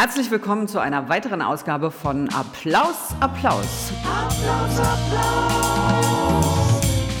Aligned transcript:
Herzlich 0.00 0.30
willkommen 0.30 0.66
zu 0.66 0.78
einer 0.78 1.10
weiteren 1.10 1.42
Ausgabe 1.42 1.90
von 1.90 2.30
Applaus, 2.30 3.14
Applaus. 3.20 3.92
Applaus, 4.02 4.80
Applaus. 4.80 6.38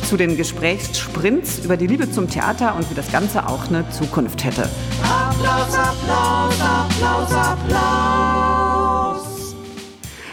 Zu 0.08 0.16
den 0.16 0.34
Gesprächssprints 0.34 1.58
über 1.58 1.76
die 1.76 1.86
Liebe 1.86 2.10
zum 2.10 2.30
Theater 2.30 2.74
und 2.76 2.90
wie 2.90 2.94
das 2.94 3.12
Ganze 3.12 3.46
auch 3.46 3.68
eine 3.68 3.86
Zukunft 3.90 4.42
hätte. 4.44 4.62
Applaus, 5.02 5.76
Applaus, 5.76 6.54
Applaus, 6.58 7.32
Applaus. 7.34 8.49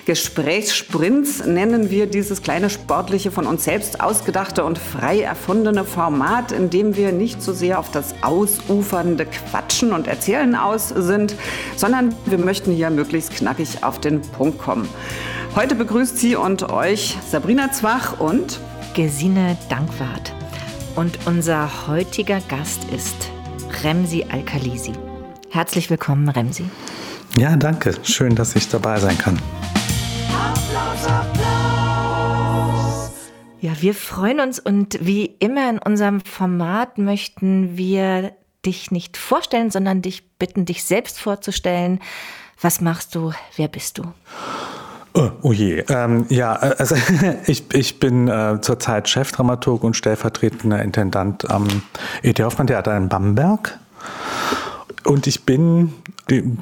Gesprächssprints 0.08 1.46
nennen 1.46 1.90
wir 1.90 2.06
dieses 2.08 2.42
kleine 2.42 2.70
sportliche, 2.70 3.30
von 3.30 3.46
uns 3.46 3.66
selbst 3.66 4.00
ausgedachte 4.00 4.64
und 4.64 4.78
frei 4.78 5.20
erfundene 5.20 5.84
Format, 5.84 6.54
in 6.54 6.70
dem 6.70 6.96
wir 6.96 7.12
nicht 7.12 7.42
so 7.44 7.52
sehr 7.52 7.78
auf 7.78 7.92
das 7.92 8.16
ausufernde 8.22 9.26
Quatschen 9.26 9.92
und 9.92 10.08
Erzählen 10.08 10.56
aus 10.56 10.88
sind, 10.88 11.36
sondern 11.76 12.16
wir 12.26 12.38
möchten 12.38 12.72
hier 12.72 12.90
möglichst 12.90 13.36
knackig 13.36 13.84
auf 13.84 14.00
den 14.00 14.22
Punkt 14.22 14.60
kommen. 14.60 14.88
Heute 15.58 15.76
begrüßt 15.76 16.18
sie 16.18 16.38
und 16.38 16.70
euch 16.70 17.18
Sabrina 17.30 17.74
Zwach 17.74 18.18
und 18.18 18.62
Gesine 18.94 19.58
Dankwart. 19.68 20.34
Und 20.96 21.20
unser 21.26 21.86
heutiger 21.90 22.40
Gast 22.48 22.80
ist 22.96 23.30
Remsi 23.84 24.26
Alkalisi. 24.30 24.94
Herzlich 25.50 25.90
willkommen, 25.90 26.30
Remsi. 26.30 26.64
Ja, 27.36 27.58
danke. 27.58 27.94
Schön, 28.04 28.36
dass 28.36 28.56
ich 28.56 28.70
dabei 28.70 29.02
sein 29.02 29.18
kann. 29.18 29.38
Applaus, 30.38 31.08
Applaus. 31.08 31.48
Ja, 33.60 33.72
wir 33.82 33.96
freuen 33.96 34.40
uns 34.40 34.60
und 34.60 35.00
wie 35.02 35.26
immer 35.26 35.70
in 35.70 35.80
unserem 35.80 36.22
Format 36.22 36.98
möchten 36.98 37.78
wir 37.78 38.34
dich 38.66 38.92
nicht 38.92 39.18
vorstellen, 39.18 39.72
sondern 39.72 40.02
dich 40.02 40.38
bitten, 40.38 40.66
dich 40.66 40.84
selbst 40.84 41.20
vorzustellen. 41.20 42.00
Was 42.62 42.82
machst 42.82 43.16
du? 43.16 43.34
Wer 43.56 43.68
bist 43.68 43.98
du? 43.98 44.04
Oh, 45.14 45.32
oh 45.42 45.52
je. 45.52 45.84
Ähm, 45.90 46.26
ja, 46.30 46.54
also 46.54 46.96
ich, 47.48 47.74
ich 47.74 48.00
bin 48.00 48.28
äh, 48.28 48.60
zurzeit 48.62 49.10
Chefdramaturg 49.10 49.84
und 49.84 49.96
stellvertretender 49.96 50.82
Intendant 50.84 51.50
am 51.50 51.68
E.T. 52.22 52.44
Hoffmann 52.44 52.68
Theater 52.68 52.96
in 52.96 53.10
Bamberg. 53.10 53.80
Und 55.08 55.26
ich 55.26 55.46
bin, 55.46 55.94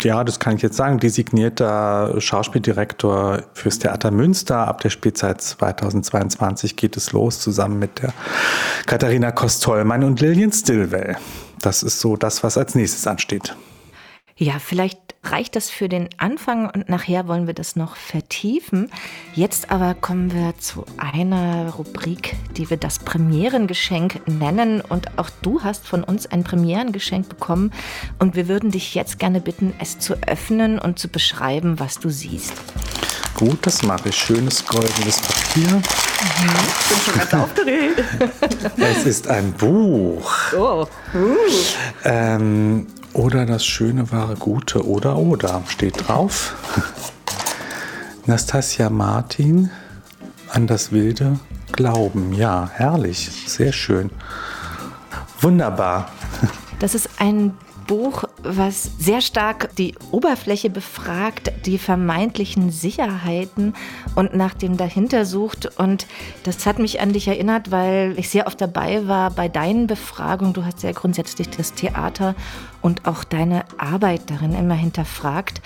ja, 0.03 0.23
das 0.23 0.39
kann 0.39 0.55
ich 0.55 0.61
jetzt 0.61 0.77
sagen, 0.77 0.99
designierter 0.99 2.21
Schauspieldirektor 2.21 3.41
fürs 3.53 3.79
Theater 3.79 4.11
Münster. 4.11 4.67
Ab 4.67 4.81
der 4.81 4.91
Spielzeit 4.91 5.41
2022 5.41 6.75
geht 6.75 6.95
es 6.95 7.11
los, 7.11 7.39
zusammen 7.39 7.79
mit 7.79 8.03
der 8.03 8.13
Katharina 8.85 9.31
Kostollmann 9.31 10.03
und 10.03 10.21
Lillian 10.21 10.51
Stillwell. 10.51 11.17
Das 11.59 11.81
ist 11.81 11.99
so 11.99 12.17
das, 12.17 12.43
was 12.43 12.55
als 12.55 12.75
nächstes 12.75 13.07
ansteht. 13.07 13.55
Ja, 14.37 14.59
vielleicht 14.59 14.99
reicht 15.23 15.55
das 15.55 15.69
für 15.69 15.87
den 15.87 16.09
Anfang 16.17 16.69
und 16.69 16.89
nachher 16.89 17.29
wollen 17.29 17.47
wir 17.47 17.53
das 17.53 17.77
noch 17.77 17.95
vertiefen. 17.95 18.91
Jetzt 19.33 19.71
aber 19.71 19.93
kommen 19.93 20.33
wir 20.33 20.57
zu 20.59 20.85
einer 20.97 21.69
Rubrik, 21.69 22.35
die 22.57 22.69
wir 22.69 22.75
das 22.75 22.99
Premierengeschenk 22.99 24.27
nennen. 24.27 24.81
Und 24.81 25.17
auch 25.17 25.29
du 25.41 25.63
hast 25.63 25.87
von 25.87 26.03
uns 26.03 26.27
ein 26.27 26.43
Premierengeschenk 26.43 27.29
bekommen. 27.29 27.71
Und 28.19 28.35
wir 28.35 28.49
würden 28.49 28.71
dich 28.71 28.93
jetzt 28.93 29.19
gerne 29.19 29.39
bitten, 29.39 29.73
es 29.79 29.99
zu 29.99 30.15
öffnen 30.27 30.79
und 30.79 30.99
zu 30.99 31.07
beschreiben, 31.07 31.79
was 31.79 31.99
du 31.99 32.09
siehst. 32.09 32.51
Gut, 33.35 33.59
das 33.61 33.83
mache 33.83 34.09
ich. 34.09 34.17
Schönes 34.17 34.65
goldenes 34.65 35.21
Papier. 35.21 35.75
Mhm. 35.75 35.81
Ich 36.81 36.89
bin 36.89 36.97
schon 37.05 37.15
ganz 37.15 37.33
aufgeregt. 37.41 38.03
Es 38.75 39.05
ist 39.05 39.29
ein 39.29 39.53
Buch. 39.53 40.29
Oh. 40.57 40.85
Uh. 41.13 41.35
Ähm, 42.03 42.87
oder 43.15 43.45
das 43.45 43.65
Schöne, 43.65 44.11
Wahre, 44.11 44.35
Gute 44.35 44.85
oder 44.85 45.17
oder 45.17 45.63
steht 45.67 46.07
drauf. 46.07 46.55
Nastasia 48.25 48.89
Martin 48.89 49.69
an 50.49 50.67
das 50.67 50.91
wilde 50.91 51.39
Glauben. 51.71 52.33
Ja, 52.33 52.69
herrlich, 52.73 53.29
sehr 53.47 53.71
schön. 53.71 54.11
Wunderbar. 55.39 56.11
Das 56.79 56.93
ist 56.93 57.09
ein 57.19 57.53
Buch, 57.87 58.23
was 58.43 58.89
sehr 58.99 59.21
stark 59.21 59.75
die 59.77 59.95
Oberfläche 60.11 60.69
befragt, 60.69 61.51
die 61.65 61.77
vermeintlichen 61.77 62.71
Sicherheiten 62.71 63.73
und 64.15 64.35
nach 64.35 64.53
dem 64.53 64.77
dahinter 64.77 65.25
sucht. 65.25 65.77
Und 65.77 66.07
das 66.43 66.65
hat 66.65 66.79
mich 66.79 66.99
an 66.99 67.13
dich 67.13 67.27
erinnert, 67.27 67.71
weil 67.71 68.15
ich 68.17 68.29
sehr 68.29 68.47
oft 68.47 68.59
dabei 68.59 69.07
war 69.07 69.31
bei 69.31 69.47
deinen 69.47 69.87
Befragungen. 69.87 70.53
Du 70.53 70.65
hast 70.65 70.83
ja 70.83 70.91
grundsätzlich 70.91 71.49
das 71.49 71.73
Theater 71.73 72.35
und 72.85 73.07
auch 73.07 73.23
deine 73.23 73.65
Arbeit 73.79 74.29
darin 74.29 74.53
immer 74.53 74.75
hinterfragt. 74.75 75.59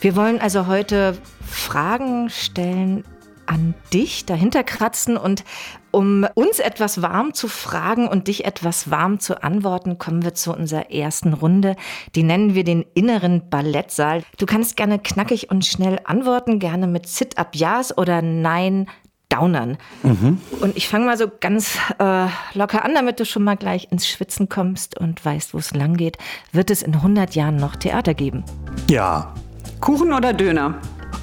Wir 0.00 0.16
wollen 0.16 0.40
also 0.40 0.66
heute 0.66 1.16
Fragen 1.46 2.28
stellen, 2.28 3.04
an 3.46 3.74
dich 3.92 4.26
dahinter 4.26 4.64
kratzen 4.64 5.16
und 5.16 5.44
um 5.92 6.26
uns 6.34 6.58
etwas 6.58 7.00
warm 7.00 7.34
zu 7.34 7.46
fragen 7.46 8.08
und 8.08 8.26
dich 8.26 8.44
etwas 8.44 8.90
warm 8.90 9.20
zu 9.20 9.44
antworten, 9.44 9.98
kommen 9.98 10.24
wir 10.24 10.34
zu 10.34 10.52
unserer 10.52 10.90
ersten 10.90 11.34
Runde. 11.34 11.76
Die 12.16 12.24
nennen 12.24 12.56
wir 12.56 12.64
den 12.64 12.84
inneren 12.94 13.48
Ballettsaal. 13.48 14.24
Du 14.36 14.44
kannst 14.44 14.76
gerne 14.76 14.98
knackig 14.98 15.48
und 15.52 15.64
schnell 15.64 16.00
antworten, 16.02 16.58
gerne 16.58 16.88
mit 16.88 17.06
Sit-up-Ja's 17.06 17.96
oder 17.96 18.22
Nein, 18.22 18.88
Downern. 19.36 19.78
Mhm. 20.02 20.40
Und 20.60 20.76
ich 20.76 20.88
fange 20.88 21.06
mal 21.06 21.18
so 21.18 21.26
ganz 21.40 21.78
äh, 21.98 22.26
locker 22.54 22.84
an, 22.84 22.94
damit 22.94 23.20
du 23.20 23.24
schon 23.24 23.44
mal 23.44 23.56
gleich 23.56 23.88
ins 23.90 24.08
Schwitzen 24.08 24.48
kommst 24.48 24.98
und 24.98 25.24
weißt, 25.24 25.54
wo 25.54 25.58
es 25.58 25.74
lang 25.74 25.96
geht. 25.96 26.18
Wird 26.52 26.70
es 26.70 26.82
in 26.82 26.94
100 26.94 27.34
Jahren 27.34 27.56
noch 27.56 27.76
Theater 27.76 28.14
geben? 28.14 28.44
Ja. 28.88 29.34
Kuchen 29.80 30.12
oder 30.12 30.32
Döner? 30.32 30.74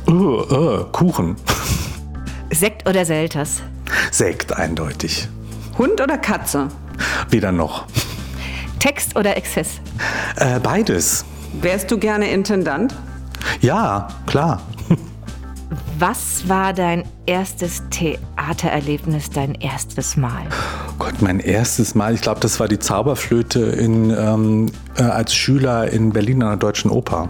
Uh, 0.07 0.11
uh, 0.13 0.83
Kuchen. 0.91 1.35
Sekt 2.51 2.87
oder 2.87 3.05
Selters? 3.05 3.63
Sekt, 4.11 4.53
eindeutig. 4.55 5.27
Hund 5.77 5.99
oder 6.01 6.17
Katze? 6.17 6.67
Weder 7.29 7.51
noch. 7.51 7.85
Text 8.79 9.15
oder 9.15 9.37
Exzess? 9.37 9.79
Äh, 10.35 10.59
beides. 10.59 11.25
Wärst 11.61 11.89
du 11.89 11.97
gerne 11.97 12.29
Intendant? 12.29 12.93
Ja, 13.61 14.07
klar. 14.27 14.61
Was 16.05 16.49
war 16.49 16.73
dein 16.73 17.05
erstes 17.27 17.81
Theatererlebnis, 17.89 19.29
dein 19.29 19.55
erstes 19.55 20.17
Mal? 20.17 20.41
Gott, 20.99 21.21
mein 21.21 21.39
erstes 21.39 21.95
Mal, 21.95 22.13
ich 22.13 22.19
glaube, 22.19 22.41
das 22.41 22.59
war 22.59 22.67
die 22.67 22.77
Zauberflöte 22.77 23.61
in, 23.61 24.09
ähm, 24.09 24.69
äh, 24.97 25.03
als 25.03 25.33
Schüler 25.33 25.89
in 25.93 26.11
Berlin 26.11 26.43
an 26.43 26.49
der 26.49 26.57
Deutschen 26.57 26.91
Oper. 26.91 27.29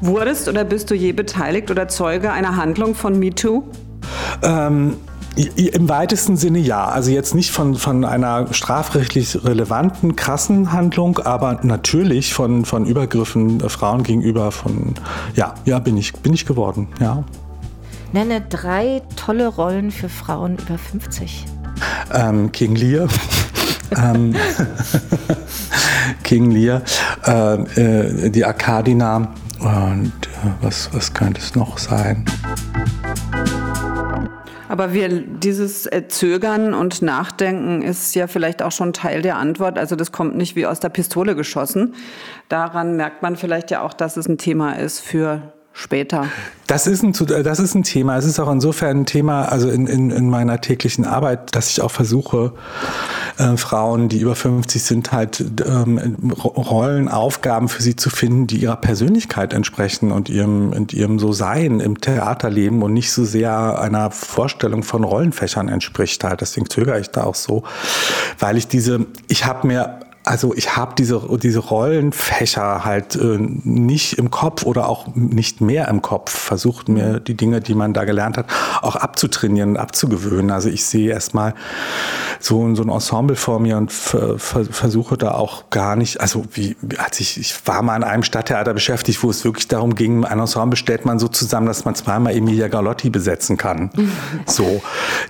Wurdest 0.00 0.48
oder 0.48 0.64
bist 0.64 0.90
du 0.90 0.94
je 0.94 1.12
beteiligt 1.12 1.70
oder 1.70 1.86
Zeuge 1.88 2.32
einer 2.32 2.56
Handlung 2.56 2.94
von 2.94 3.18
MeToo? 3.18 3.64
Ähm, 4.42 4.96
im 5.36 5.88
weitesten 5.90 6.38
Sinne 6.38 6.60
ja. 6.60 6.86
Also 6.86 7.10
jetzt 7.10 7.34
nicht 7.34 7.50
von, 7.50 7.74
von 7.74 8.06
einer 8.06 8.54
strafrechtlich 8.54 9.44
relevanten, 9.44 10.16
krassen 10.16 10.72
Handlung, 10.72 11.18
aber 11.18 11.60
natürlich 11.62 12.32
von, 12.32 12.64
von 12.64 12.86
Übergriffen 12.86 13.60
äh, 13.60 13.68
Frauen 13.68 14.02
gegenüber 14.02 14.50
von, 14.50 14.94
ja, 15.36 15.52
ja, 15.66 15.78
bin 15.78 15.98
ich, 15.98 16.14
bin 16.14 16.32
ich 16.32 16.46
geworden, 16.46 16.88
ja. 17.00 17.22
Nenne 18.14 18.42
drei 18.42 19.02
tolle 19.16 19.48
Rollen 19.48 19.90
für 19.90 20.08
Frauen 20.08 20.56
über 20.56 20.78
50. 20.78 21.46
Ähm, 22.12 22.52
King 22.52 22.76
Lear. 22.76 23.08
ähm, 23.96 24.34
King 26.22 26.52
Lear, 26.52 26.82
äh, 27.26 27.54
äh, 27.80 28.30
die 28.30 28.44
Arkadina 28.44 29.34
und 29.58 30.12
äh, 30.22 30.50
was, 30.60 30.90
was 30.92 31.12
könnte 31.12 31.40
es 31.40 31.56
noch 31.56 31.78
sein? 31.78 32.24
Aber 34.68 34.92
wir, 34.92 35.08
dieses 35.08 35.88
Zögern 36.08 36.72
und 36.72 37.02
Nachdenken 37.02 37.82
ist 37.82 38.14
ja 38.14 38.28
vielleicht 38.28 38.62
auch 38.62 38.72
schon 38.72 38.92
Teil 38.92 39.22
der 39.22 39.36
Antwort. 39.36 39.76
Also 39.76 39.96
das 39.96 40.12
kommt 40.12 40.36
nicht 40.36 40.54
wie 40.54 40.66
aus 40.66 40.78
der 40.78 40.90
Pistole 40.90 41.34
geschossen. 41.34 41.94
Daran 42.48 42.96
merkt 42.96 43.22
man 43.22 43.34
vielleicht 43.34 43.72
ja 43.72 43.82
auch, 43.82 43.92
dass 43.92 44.16
es 44.16 44.28
ein 44.28 44.38
Thema 44.38 44.74
ist 44.74 45.00
für 45.00 45.52
später. 45.74 46.28
Das 46.66 46.86
ist, 46.86 47.02
ein, 47.02 47.12
das 47.12 47.58
ist 47.58 47.74
ein 47.74 47.82
Thema. 47.82 48.16
Es 48.16 48.24
ist 48.24 48.38
auch 48.38 48.50
insofern 48.50 49.00
ein 49.00 49.06
Thema, 49.06 49.44
also 49.46 49.68
in, 49.68 49.86
in, 49.86 50.10
in 50.10 50.30
meiner 50.30 50.60
täglichen 50.60 51.04
Arbeit, 51.04 51.54
dass 51.54 51.68
ich 51.68 51.82
auch 51.82 51.90
versuche, 51.90 52.54
äh, 53.36 53.56
Frauen, 53.58 54.08
die 54.08 54.20
über 54.20 54.34
50 54.34 54.82
sind, 54.82 55.12
halt 55.12 55.44
ähm, 55.66 56.32
Rollen, 56.32 57.08
Aufgaben 57.08 57.68
für 57.68 57.82
sie 57.82 57.96
zu 57.96 58.08
finden, 58.08 58.46
die 58.46 58.58
ihrer 58.58 58.76
Persönlichkeit 58.76 59.52
entsprechen 59.52 60.10
und 60.10 60.30
ihrem, 60.30 60.72
und 60.72 60.94
ihrem 60.94 61.18
So-Sein 61.18 61.80
im 61.80 62.00
Theaterleben 62.00 62.82
und 62.82 62.94
nicht 62.94 63.12
so 63.12 63.24
sehr 63.24 63.78
einer 63.78 64.10
Vorstellung 64.10 64.84
von 64.84 65.04
Rollenfächern 65.04 65.68
entspricht. 65.68 66.24
Halt. 66.24 66.40
Deswegen 66.40 66.70
zögere 66.70 67.00
ich 67.00 67.10
da 67.10 67.24
auch 67.24 67.34
so, 67.34 67.64
weil 68.38 68.56
ich 68.56 68.68
diese, 68.68 69.06
ich 69.28 69.44
habe 69.44 69.66
mir 69.66 70.03
also 70.24 70.54
ich 70.54 70.74
habe 70.74 70.94
diese, 70.96 71.20
diese 71.42 71.58
Rollenfächer 71.58 72.84
halt 72.84 73.14
äh, 73.14 73.38
nicht 73.38 74.14
im 74.14 74.30
Kopf 74.30 74.64
oder 74.64 74.88
auch 74.88 75.14
nicht 75.14 75.60
mehr 75.60 75.86
im 75.88 76.00
Kopf, 76.00 76.32
versucht 76.32 76.88
mir 76.88 77.20
die 77.20 77.36
Dinge, 77.36 77.60
die 77.60 77.74
man 77.74 77.92
da 77.92 78.04
gelernt 78.04 78.38
hat, 78.38 78.46
auch 78.80 78.96
abzutrainieren 78.96 79.70
und 79.70 79.76
abzugewöhnen. 79.76 80.50
Also 80.50 80.70
ich 80.70 80.86
sehe 80.86 81.10
erstmal 81.10 81.54
so, 82.40 82.74
so 82.74 82.82
ein 82.82 82.88
Ensemble 82.88 83.36
vor 83.36 83.60
mir 83.60 83.76
und 83.76 83.92
versuche 83.92 85.18
da 85.18 85.32
auch 85.32 85.68
gar 85.68 85.94
nicht, 85.94 86.20
also 86.22 86.44
wie, 86.52 86.76
als 86.96 87.20
ich, 87.20 87.38
ich 87.38 87.54
war 87.66 87.82
mal 87.82 87.94
an 87.94 88.04
einem 88.04 88.22
Stadttheater 88.22 88.72
beschäftigt, 88.72 89.22
wo 89.22 89.30
es 89.30 89.44
wirklich 89.44 89.68
darum 89.68 89.94
ging, 89.94 90.24
ein 90.24 90.40
Ensemble 90.40 90.76
stellt 90.76 91.04
man 91.04 91.18
so 91.18 91.28
zusammen, 91.28 91.66
dass 91.66 91.84
man 91.84 91.94
zweimal 91.94 92.34
Emilia 92.34 92.68
Galotti 92.68 93.10
besetzen 93.10 93.58
kann. 93.58 93.90
so, 94.46 94.82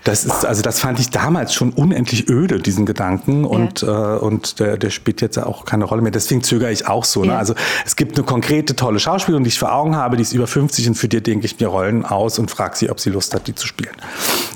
das 0.04 0.24
ist, 0.24 0.46
also 0.46 0.62
das 0.62 0.78
fand 0.78 1.00
ich 1.00 1.10
damals 1.10 1.52
schon 1.52 1.70
unendlich 1.70 2.28
öde, 2.28 2.60
diesen 2.60 2.86
Gedanken 2.86 3.44
und, 3.44 3.82
ja. 3.82 4.16
äh, 4.16 4.18
und 4.18 4.60
der, 4.60 4.83
der 4.84 4.90
spielt 4.90 5.22
jetzt 5.22 5.38
auch 5.38 5.64
keine 5.64 5.84
Rolle 5.84 6.02
mehr. 6.02 6.12
Deswegen 6.12 6.42
zögere 6.42 6.70
ich 6.70 6.86
auch 6.86 7.04
so. 7.04 7.22
Ne? 7.22 7.32
Ja. 7.32 7.38
Also 7.38 7.54
es 7.86 7.96
gibt 7.96 8.16
eine 8.16 8.26
konkrete, 8.26 8.76
tolle 8.76 9.00
Schauspielerin, 9.00 9.44
die 9.44 9.48
ich 9.48 9.58
vor 9.58 9.72
Augen 9.72 9.96
habe, 9.96 10.16
die 10.16 10.22
ist 10.22 10.32
über 10.32 10.46
50 10.46 10.88
und 10.88 10.94
für 10.94 11.08
die 11.08 11.22
denke 11.22 11.46
ich 11.46 11.58
mir 11.58 11.68
Rollen 11.68 12.04
aus 12.04 12.38
und 12.38 12.50
frage 12.50 12.76
sie, 12.76 12.90
ob 12.90 13.00
sie 13.00 13.10
Lust 13.10 13.34
hat, 13.34 13.46
die 13.46 13.54
zu 13.54 13.66
spielen. 13.66 13.94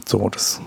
So, 0.07 0.29
das 0.29 0.61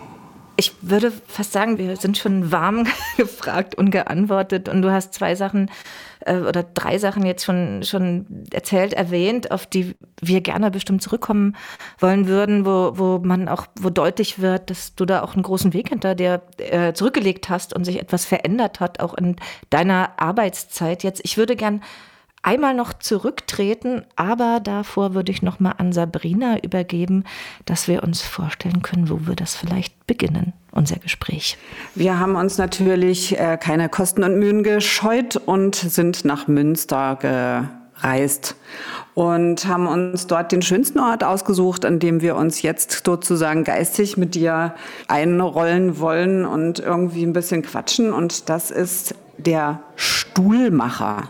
ich 0.61 0.73
würde 0.81 1.11
fast 1.27 1.53
sagen, 1.53 1.79
wir 1.79 1.95
sind 1.97 2.19
schon 2.19 2.51
warm 2.51 2.85
gefragt 3.17 3.73
und 3.73 3.89
geantwortet. 3.89 4.69
Und 4.69 4.83
du 4.83 4.91
hast 4.91 5.11
zwei 5.15 5.33
Sachen 5.33 5.71
äh, 6.19 6.37
oder 6.37 6.61
drei 6.61 6.99
Sachen 6.99 7.25
jetzt 7.25 7.43
schon, 7.43 7.81
schon 7.81 8.45
erzählt, 8.51 8.93
erwähnt, 8.93 9.49
auf 9.49 9.65
die 9.65 9.95
wir 10.21 10.41
gerne 10.41 10.69
bestimmt 10.69 11.01
zurückkommen 11.01 11.55
wollen 11.97 12.27
würden, 12.27 12.63
wo, 12.63 12.91
wo 12.93 13.17
man 13.17 13.47
auch, 13.47 13.65
wo 13.79 13.89
deutlich 13.89 14.39
wird, 14.39 14.69
dass 14.69 14.93
du 14.93 15.05
da 15.05 15.23
auch 15.23 15.33
einen 15.33 15.41
großen 15.41 15.73
Weg 15.73 15.89
hinter 15.89 16.13
dir 16.13 16.43
äh, 16.57 16.93
zurückgelegt 16.93 17.49
hast 17.49 17.73
und 17.73 17.83
sich 17.83 17.99
etwas 17.99 18.25
verändert 18.25 18.79
hat, 18.79 18.99
auch 18.99 19.15
in 19.15 19.37
deiner 19.71 20.11
Arbeitszeit 20.17 21.01
jetzt. 21.01 21.21
Ich 21.23 21.37
würde 21.37 21.55
gern 21.55 21.81
einmal 22.43 22.73
noch 22.73 22.93
zurücktreten, 22.93 24.03
aber 24.15 24.59
davor 24.63 25.13
würde 25.13 25.31
ich 25.31 25.41
noch 25.41 25.59
mal 25.59 25.73
an 25.77 25.93
Sabrina 25.93 26.59
übergeben, 26.59 27.23
dass 27.65 27.87
wir 27.87 28.03
uns 28.03 28.21
vorstellen 28.21 28.81
können, 28.81 29.09
wo 29.09 29.27
wir 29.27 29.35
das 29.35 29.55
vielleicht 29.55 30.07
beginnen, 30.07 30.53
unser 30.71 30.97
Gespräch. 30.97 31.57
Wir 31.95 32.19
haben 32.19 32.35
uns 32.35 32.57
natürlich 32.57 33.37
äh, 33.37 33.57
keine 33.57 33.89
Kosten 33.89 34.23
und 34.23 34.39
Mühen 34.39 34.63
gescheut 34.63 35.35
und 35.37 35.75
sind 35.75 36.25
nach 36.25 36.47
Münster 36.47 37.17
gereist 38.01 38.55
und 39.13 39.67
haben 39.67 39.87
uns 39.87 40.25
dort 40.25 40.51
den 40.51 40.63
schönsten 40.63 40.99
Ort 40.99 41.23
ausgesucht, 41.23 41.85
an 41.85 41.99
dem 41.99 42.21
wir 42.21 42.35
uns 42.35 42.63
jetzt 42.63 43.03
sozusagen 43.05 43.63
geistig 43.63 44.17
mit 44.17 44.33
dir 44.33 44.73
einrollen 45.07 45.99
wollen 45.99 46.45
und 46.45 46.79
irgendwie 46.79 47.23
ein 47.23 47.33
bisschen 47.33 47.61
quatschen 47.61 48.11
und 48.11 48.49
das 48.49 48.71
ist 48.71 49.13
der 49.37 49.81
Stuhlmacher. 49.95 51.29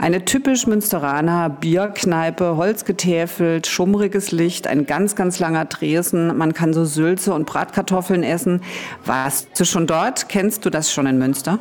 Eine 0.00 0.24
typisch 0.24 0.66
Münsteraner 0.66 1.50
Bierkneipe, 1.50 2.56
holzgetäfelt, 2.56 3.66
schummriges 3.66 4.32
Licht, 4.32 4.66
ein 4.66 4.86
ganz, 4.86 5.14
ganz 5.14 5.38
langer 5.38 5.68
Tresen. 5.68 6.38
Man 6.38 6.54
kann 6.54 6.72
so 6.72 6.86
Sülze 6.86 7.34
und 7.34 7.44
Bratkartoffeln 7.44 8.22
essen. 8.22 8.62
Warst 9.04 9.48
du 9.60 9.66
schon 9.66 9.86
dort? 9.86 10.30
Kennst 10.30 10.64
du 10.64 10.70
das 10.70 10.90
schon 10.90 11.06
in 11.06 11.18
Münster? 11.18 11.58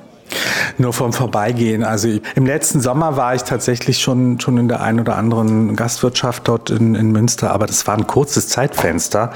Nur 0.77 0.93
vom 0.93 1.11
Vorbeigehen. 1.11 1.83
Also 1.83 2.07
im 2.35 2.45
letzten 2.45 2.79
Sommer 2.79 3.17
war 3.17 3.35
ich 3.35 3.43
tatsächlich 3.43 3.99
schon, 3.99 4.39
schon 4.39 4.57
in 4.57 4.69
der 4.69 4.79
einen 4.81 5.01
oder 5.01 5.17
anderen 5.17 5.75
Gastwirtschaft 5.75 6.47
dort 6.47 6.69
in, 6.69 6.95
in 6.95 7.11
Münster, 7.11 7.51
aber 7.51 7.65
das 7.65 7.87
war 7.87 7.97
ein 7.97 8.07
kurzes 8.07 8.47
Zeitfenster. 8.47 9.33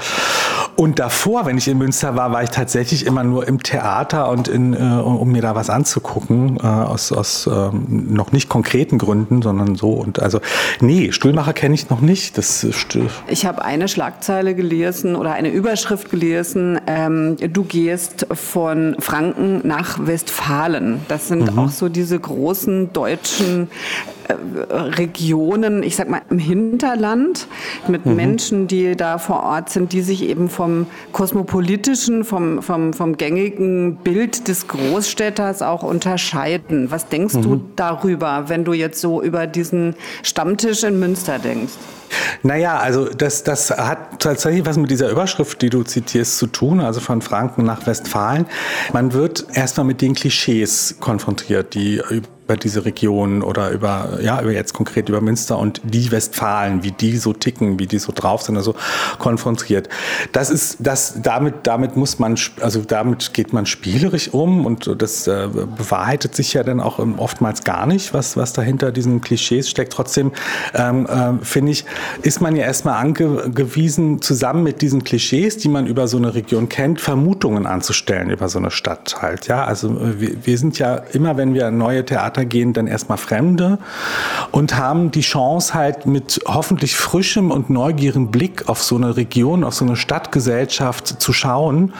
Und 0.76 0.98
davor, 0.98 1.46
wenn 1.46 1.56
ich 1.58 1.68
in 1.68 1.78
Münster 1.78 2.16
war, 2.16 2.32
war 2.32 2.42
ich 2.42 2.50
tatsächlich 2.50 3.06
immer 3.06 3.22
nur 3.24 3.46
im 3.46 3.62
Theater 3.62 4.28
und 4.30 4.48
in, 4.48 4.74
äh, 4.74 4.78
um 4.78 5.30
mir 5.30 5.42
da 5.42 5.54
was 5.54 5.70
anzugucken, 5.70 6.58
äh, 6.62 6.66
aus, 6.66 7.12
aus 7.12 7.48
ähm, 7.52 8.12
noch 8.12 8.32
nicht 8.32 8.48
konkreten 8.48 8.98
Gründen, 8.98 9.42
sondern 9.42 9.76
so. 9.76 9.90
Und 9.90 10.20
also, 10.20 10.40
nee, 10.80 11.12
Stuhlmacher 11.12 11.52
kenne 11.52 11.74
ich 11.74 11.90
noch 11.90 12.00
nicht. 12.00 12.38
Das, 12.38 12.64
ich 13.28 13.46
habe 13.46 13.64
eine 13.64 13.88
Schlagzeile 13.88 14.54
gelesen 14.54 15.16
oder 15.16 15.32
eine 15.32 15.48
Überschrift 15.50 16.10
gelesen, 16.10 16.80
ähm, 16.86 17.36
du 17.36 17.64
gehst 17.64 18.26
von 18.32 18.96
Franken 18.98 19.66
nach 19.66 19.98
Westfalen. 20.06 21.00
Das 21.08 21.28
sind 21.28 21.52
mhm. 21.52 21.58
auch 21.58 21.70
so 21.70 21.88
diese 21.88 22.18
großen 22.18 22.92
deutschen 22.92 23.64
äh, 23.64 24.13
Regionen, 24.28 25.82
ich 25.82 25.96
sag 25.96 26.08
mal 26.08 26.22
im 26.30 26.38
Hinterland, 26.38 27.46
mit 27.88 28.06
mhm. 28.06 28.16
Menschen, 28.16 28.66
die 28.66 28.96
da 28.96 29.18
vor 29.18 29.42
Ort 29.42 29.70
sind, 29.70 29.92
die 29.92 30.02
sich 30.02 30.22
eben 30.22 30.48
vom 30.48 30.86
kosmopolitischen, 31.12 32.24
vom, 32.24 32.62
vom, 32.62 32.92
vom 32.92 33.16
gängigen 33.16 33.96
Bild 33.96 34.48
des 34.48 34.68
Großstädters 34.68 35.62
auch 35.62 35.82
unterscheiden. 35.82 36.90
Was 36.90 37.08
denkst 37.08 37.34
mhm. 37.34 37.42
du 37.42 37.64
darüber, 37.76 38.44
wenn 38.48 38.64
du 38.64 38.72
jetzt 38.72 39.00
so 39.00 39.22
über 39.22 39.46
diesen 39.46 39.94
Stammtisch 40.22 40.84
in 40.84 40.98
Münster 40.98 41.38
denkst? 41.38 41.74
Naja, 42.42 42.78
also 42.78 43.08
das, 43.08 43.42
das 43.42 43.70
hat 43.70 44.20
tatsächlich 44.20 44.64
was 44.66 44.76
mit 44.76 44.90
dieser 44.90 45.10
Überschrift, 45.10 45.60
die 45.62 45.70
du 45.70 45.82
zitierst, 45.82 46.38
zu 46.38 46.46
tun, 46.46 46.80
also 46.80 47.00
von 47.00 47.22
Franken 47.22 47.64
nach 47.64 47.86
Westfalen. 47.86 48.46
Man 48.92 49.12
wird 49.12 49.46
erstmal 49.52 49.86
mit 49.86 50.00
den 50.00 50.14
Klischees 50.14 50.96
konfrontiert, 51.00 51.74
die 51.74 52.00
über 52.44 52.56
diese 52.56 52.84
Region 52.84 53.42
oder 53.42 53.70
über, 53.70 54.18
ja, 54.20 54.40
über 54.40 54.52
jetzt 54.52 54.74
konkret 54.74 55.08
über 55.08 55.20
Münster 55.20 55.58
und 55.58 55.80
die 55.82 56.10
Westfalen, 56.10 56.82
wie 56.82 56.92
die 56.92 57.16
so 57.16 57.32
ticken, 57.32 57.78
wie 57.78 57.86
die 57.86 57.98
so 57.98 58.12
drauf 58.14 58.42
sind, 58.42 58.56
also 58.56 58.74
konfrontiert. 59.18 59.88
Das 60.32 60.50
ist, 60.50 60.76
das, 60.80 61.22
damit, 61.22 61.54
damit 61.66 61.96
muss 61.96 62.18
man, 62.18 62.36
also 62.60 62.82
damit 62.82 63.32
geht 63.32 63.54
man 63.54 63.64
spielerisch 63.64 64.28
um 64.28 64.66
und 64.66 64.94
das 65.00 65.26
äh, 65.26 65.48
bewahrheitet 65.52 66.34
sich 66.34 66.52
ja 66.52 66.62
dann 66.62 66.80
auch 66.80 66.98
oftmals 67.16 67.64
gar 67.64 67.86
nicht, 67.86 68.12
was, 68.12 68.36
was 68.36 68.52
dahinter 68.52 68.92
diesen 68.92 69.22
Klischees 69.22 69.70
steckt. 69.70 69.94
Trotzdem, 69.94 70.32
ähm, 70.74 71.06
äh, 71.06 71.44
finde 71.44 71.72
ich, 71.72 71.86
ist 72.22 72.42
man 72.42 72.56
ja 72.56 72.64
erstmal 72.64 73.00
angewiesen, 73.00 74.20
zusammen 74.20 74.62
mit 74.64 74.82
diesen 74.82 75.02
Klischees, 75.02 75.56
die 75.56 75.68
man 75.68 75.86
über 75.86 76.08
so 76.08 76.18
eine 76.18 76.34
Region 76.34 76.68
kennt, 76.68 77.00
Vermutungen 77.00 77.66
anzustellen 77.66 78.28
über 78.28 78.50
so 78.50 78.58
eine 78.58 78.70
Stadt 78.70 79.22
halt, 79.22 79.46
ja. 79.48 79.64
Also 79.64 79.88
äh, 79.88 80.20
wir, 80.20 80.46
wir 80.46 80.58
sind 80.58 80.78
ja 80.78 80.96
immer, 80.96 81.38
wenn 81.38 81.54
wir 81.54 81.70
neue 81.70 82.04
Theater 82.04 82.33
Theater 82.34 82.44
gehen 82.44 82.72
dann 82.72 82.86
erstmal 82.86 83.18
Fremde 83.18 83.78
und 84.50 84.76
haben 84.76 85.10
die 85.10 85.20
Chance 85.20 85.74
halt 85.74 86.06
mit 86.06 86.40
hoffentlich 86.46 86.96
frischem 86.96 87.50
und 87.50 87.70
neugierigen 87.70 88.30
Blick 88.30 88.68
auf 88.68 88.82
so 88.82 88.96
eine 88.96 89.16
Region, 89.16 89.64
auf 89.64 89.74
so 89.74 89.84
eine 89.84 89.96
Stadtgesellschaft 89.96 91.20
zu 91.20 91.32
schauen 91.32 91.92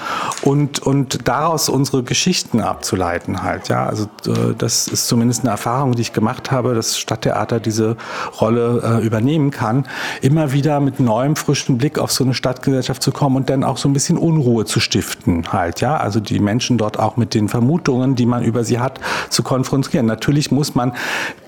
und, 0.43 0.81
und 0.81 1.27
daraus 1.27 1.69
unsere 1.69 2.03
Geschichten 2.03 2.61
abzuleiten 2.61 3.43
halt. 3.43 3.69
Ja, 3.69 3.87
also 3.87 4.05
äh, 4.27 4.55
das 4.59 4.89
ist 4.89 5.07
zumindest 5.07 5.43
eine 5.43 5.51
Erfahrung, 5.51 5.95
die 5.95 6.03
ich 6.03 6.13
gemacht 6.13 6.51
habe, 6.51 6.75
dass 6.75 6.99
Stadttheater 6.99 7.61
diese 7.61 7.97
Rolle 8.41 9.01
äh, 9.01 9.07
übernehmen 9.07 9.51
kann, 9.51 9.87
immer 10.21 10.53
wieder 10.53 10.81
mit 10.81 11.01
neuem 11.01 11.37
frischen 11.37 11.79
Blick 11.79 11.99
auf 11.99 12.11
so 12.11 12.25
eine 12.25 12.35
Stadtgesellschaft 12.35 13.03
zu 13.03 13.13
kommen 13.13 13.37
und 13.37 13.51
dann 13.51 13.65
auch 13.65 13.77
so 13.77 13.89
ein 13.89 13.93
bisschen 13.93 14.19
Unruhe 14.19 14.65
zu 14.65 14.81
stiften 14.81 15.53
halt. 15.53 15.81
Ja, 15.81 15.97
also 15.97 16.21
die 16.21 16.41
Menschen 16.41 16.79
dort 16.79 16.99
auch 16.99 17.17
mit 17.17 17.35
den 17.35 17.49
Vermutungen, 17.49 18.15
die 18.17 18.27
man 18.27 18.43
über 18.43 18.65
sie 18.65 18.81
hat, 18.81 19.01
zu 19.31 19.43
konfrontieren. 19.43 20.07
Natürlich 20.07 20.24
natürlich 20.25 20.51
muss 20.51 20.75
man, 20.75 20.95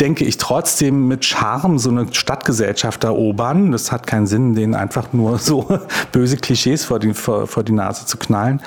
denke 0.00 0.26
ich, 0.26 0.37
trotzdem 0.37 1.08
mit 1.08 1.25
Charme 1.25 1.78
so 1.78 1.88
eine 1.88 2.08
Stadtgesellschaft 2.12 3.05
erobern. 3.05 3.73
Das 3.73 3.90
hat 3.90 4.06
keinen 4.06 4.26
Sinn, 4.26 4.55
denen 4.55 4.75
einfach 4.75 5.14
nur 5.14 5.38
so 5.46 5.67
böse 6.12 6.36
Klischees 6.36 6.84
vor 6.84 6.98
die, 6.98 7.15
vor, 7.15 7.46
vor 7.46 7.62
die 7.62 7.72
Nase 7.72 8.05
zu 8.05 8.19
knallen. 8.19 8.60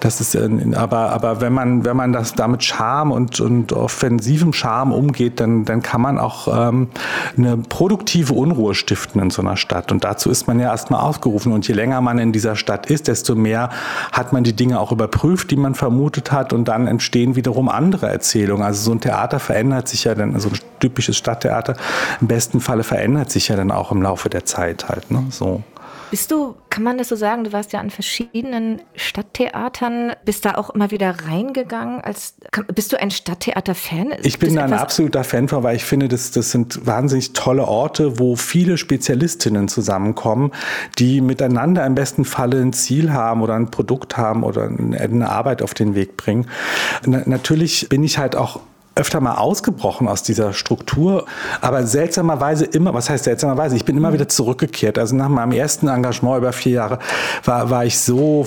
Das 0.00 0.18
ist, 0.22 0.34
aber, 0.74 1.10
aber 1.10 1.42
wenn 1.42 1.52
man, 1.52 1.84
wenn 1.84 1.94
man 1.94 2.14
das 2.14 2.32
damit 2.32 2.64
Charme 2.64 3.12
und, 3.12 3.38
und 3.40 3.74
offensivem 3.74 4.54
Charme 4.54 4.92
umgeht, 4.92 5.40
dann, 5.40 5.66
dann 5.66 5.82
kann 5.82 6.00
man 6.00 6.18
auch 6.18 6.48
ähm, 6.48 6.88
eine 7.36 7.58
produktive 7.58 8.32
Unruhe 8.32 8.74
stiften 8.74 9.20
in 9.20 9.28
so 9.28 9.42
einer 9.42 9.58
Stadt. 9.58 9.92
Und 9.92 10.04
dazu 10.04 10.30
ist 10.30 10.46
man 10.46 10.58
ja 10.58 10.70
erstmal 10.70 11.02
ausgerufen. 11.02 11.52
Und 11.52 11.68
je 11.68 11.74
länger 11.74 12.00
man 12.00 12.18
in 12.18 12.32
dieser 12.32 12.56
Stadt 12.56 12.88
ist, 12.88 13.08
desto 13.08 13.34
mehr 13.34 13.68
hat 14.10 14.32
man 14.32 14.42
die 14.42 14.56
Dinge 14.56 14.80
auch 14.80 14.90
überprüft, 14.90 15.50
die 15.50 15.56
man 15.56 15.74
vermutet 15.74 16.32
hat. 16.32 16.54
Und 16.54 16.66
dann 16.66 16.86
entstehen 16.86 17.36
wiederum 17.36 17.68
andere 17.68 18.08
Erzählungen. 18.08 18.64
Also 18.64 18.82
so 18.82 18.92
ein 18.92 19.00
Theater 19.00 19.38
verändert 19.50 19.88
sich 19.88 20.04
ja 20.04 20.14
dann, 20.14 20.34
also 20.34 20.48
ein 20.48 20.58
typisches 20.78 21.16
Stadttheater 21.16 21.74
im 22.20 22.28
besten 22.28 22.60
Falle 22.60 22.84
verändert 22.84 23.32
sich 23.32 23.48
ja 23.48 23.56
dann 23.56 23.72
auch 23.72 23.90
im 23.90 24.00
Laufe 24.00 24.30
der 24.30 24.44
Zeit 24.44 24.88
halt. 24.88 25.10
Ne? 25.10 25.24
So. 25.30 25.64
Bist 26.10 26.32
du, 26.32 26.56
kann 26.70 26.82
man 26.82 26.98
das 26.98 27.08
so 27.08 27.16
sagen, 27.16 27.44
du 27.44 27.52
warst 27.52 27.72
ja 27.72 27.78
an 27.78 27.90
verschiedenen 27.90 28.82
Stadttheatern, 28.96 30.12
bist 30.24 30.44
da 30.44 30.56
auch 30.56 30.70
immer 30.70 30.90
wieder 30.90 31.14
reingegangen? 31.28 32.00
Als, 32.00 32.34
bist 32.74 32.92
du 32.92 33.00
ein 33.00 33.12
Stadttheater-Fan? 33.12 34.14
Ich 34.22 34.40
bin 34.40 34.56
da 34.56 34.64
ein 34.64 34.72
absoluter 34.72 35.22
Fan 35.22 35.46
von, 35.46 35.62
weil 35.62 35.76
ich 35.76 35.84
finde, 35.84 36.08
das, 36.08 36.32
das 36.32 36.50
sind 36.50 36.84
wahnsinnig 36.84 37.32
tolle 37.32 37.66
Orte, 37.66 38.18
wo 38.18 38.34
viele 38.34 38.76
Spezialistinnen 38.76 39.68
zusammenkommen, 39.68 40.50
die 40.98 41.20
miteinander 41.20 41.86
im 41.86 41.94
besten 41.94 42.24
Falle 42.24 42.60
ein 42.60 42.72
Ziel 42.72 43.12
haben 43.12 43.42
oder 43.42 43.54
ein 43.54 43.70
Produkt 43.70 44.16
haben 44.16 44.42
oder 44.42 44.64
eine 44.64 45.28
Arbeit 45.28 45.62
auf 45.62 45.74
den 45.74 45.94
Weg 45.94 46.16
bringen. 46.16 46.46
Na, 47.06 47.22
natürlich 47.24 47.88
bin 47.88 48.02
ich 48.02 48.18
halt 48.18 48.34
auch 48.34 48.60
öfter 48.94 49.20
mal 49.20 49.36
ausgebrochen 49.36 50.08
aus 50.08 50.22
dieser 50.22 50.52
Struktur, 50.52 51.24
aber 51.60 51.86
seltsamerweise 51.86 52.64
immer, 52.64 52.92
was 52.92 53.08
heißt 53.08 53.24
seltsamerweise, 53.24 53.76
ich 53.76 53.84
bin 53.84 53.96
immer 53.96 54.12
wieder 54.12 54.28
zurückgekehrt. 54.28 54.98
Also 54.98 55.14
nach 55.16 55.28
meinem 55.28 55.52
ersten 55.52 55.88
Engagement 55.88 56.38
über 56.38 56.52
vier 56.52 56.72
Jahre 56.72 56.98
war, 57.44 57.70
war 57.70 57.84
ich 57.84 57.98
so 57.98 58.46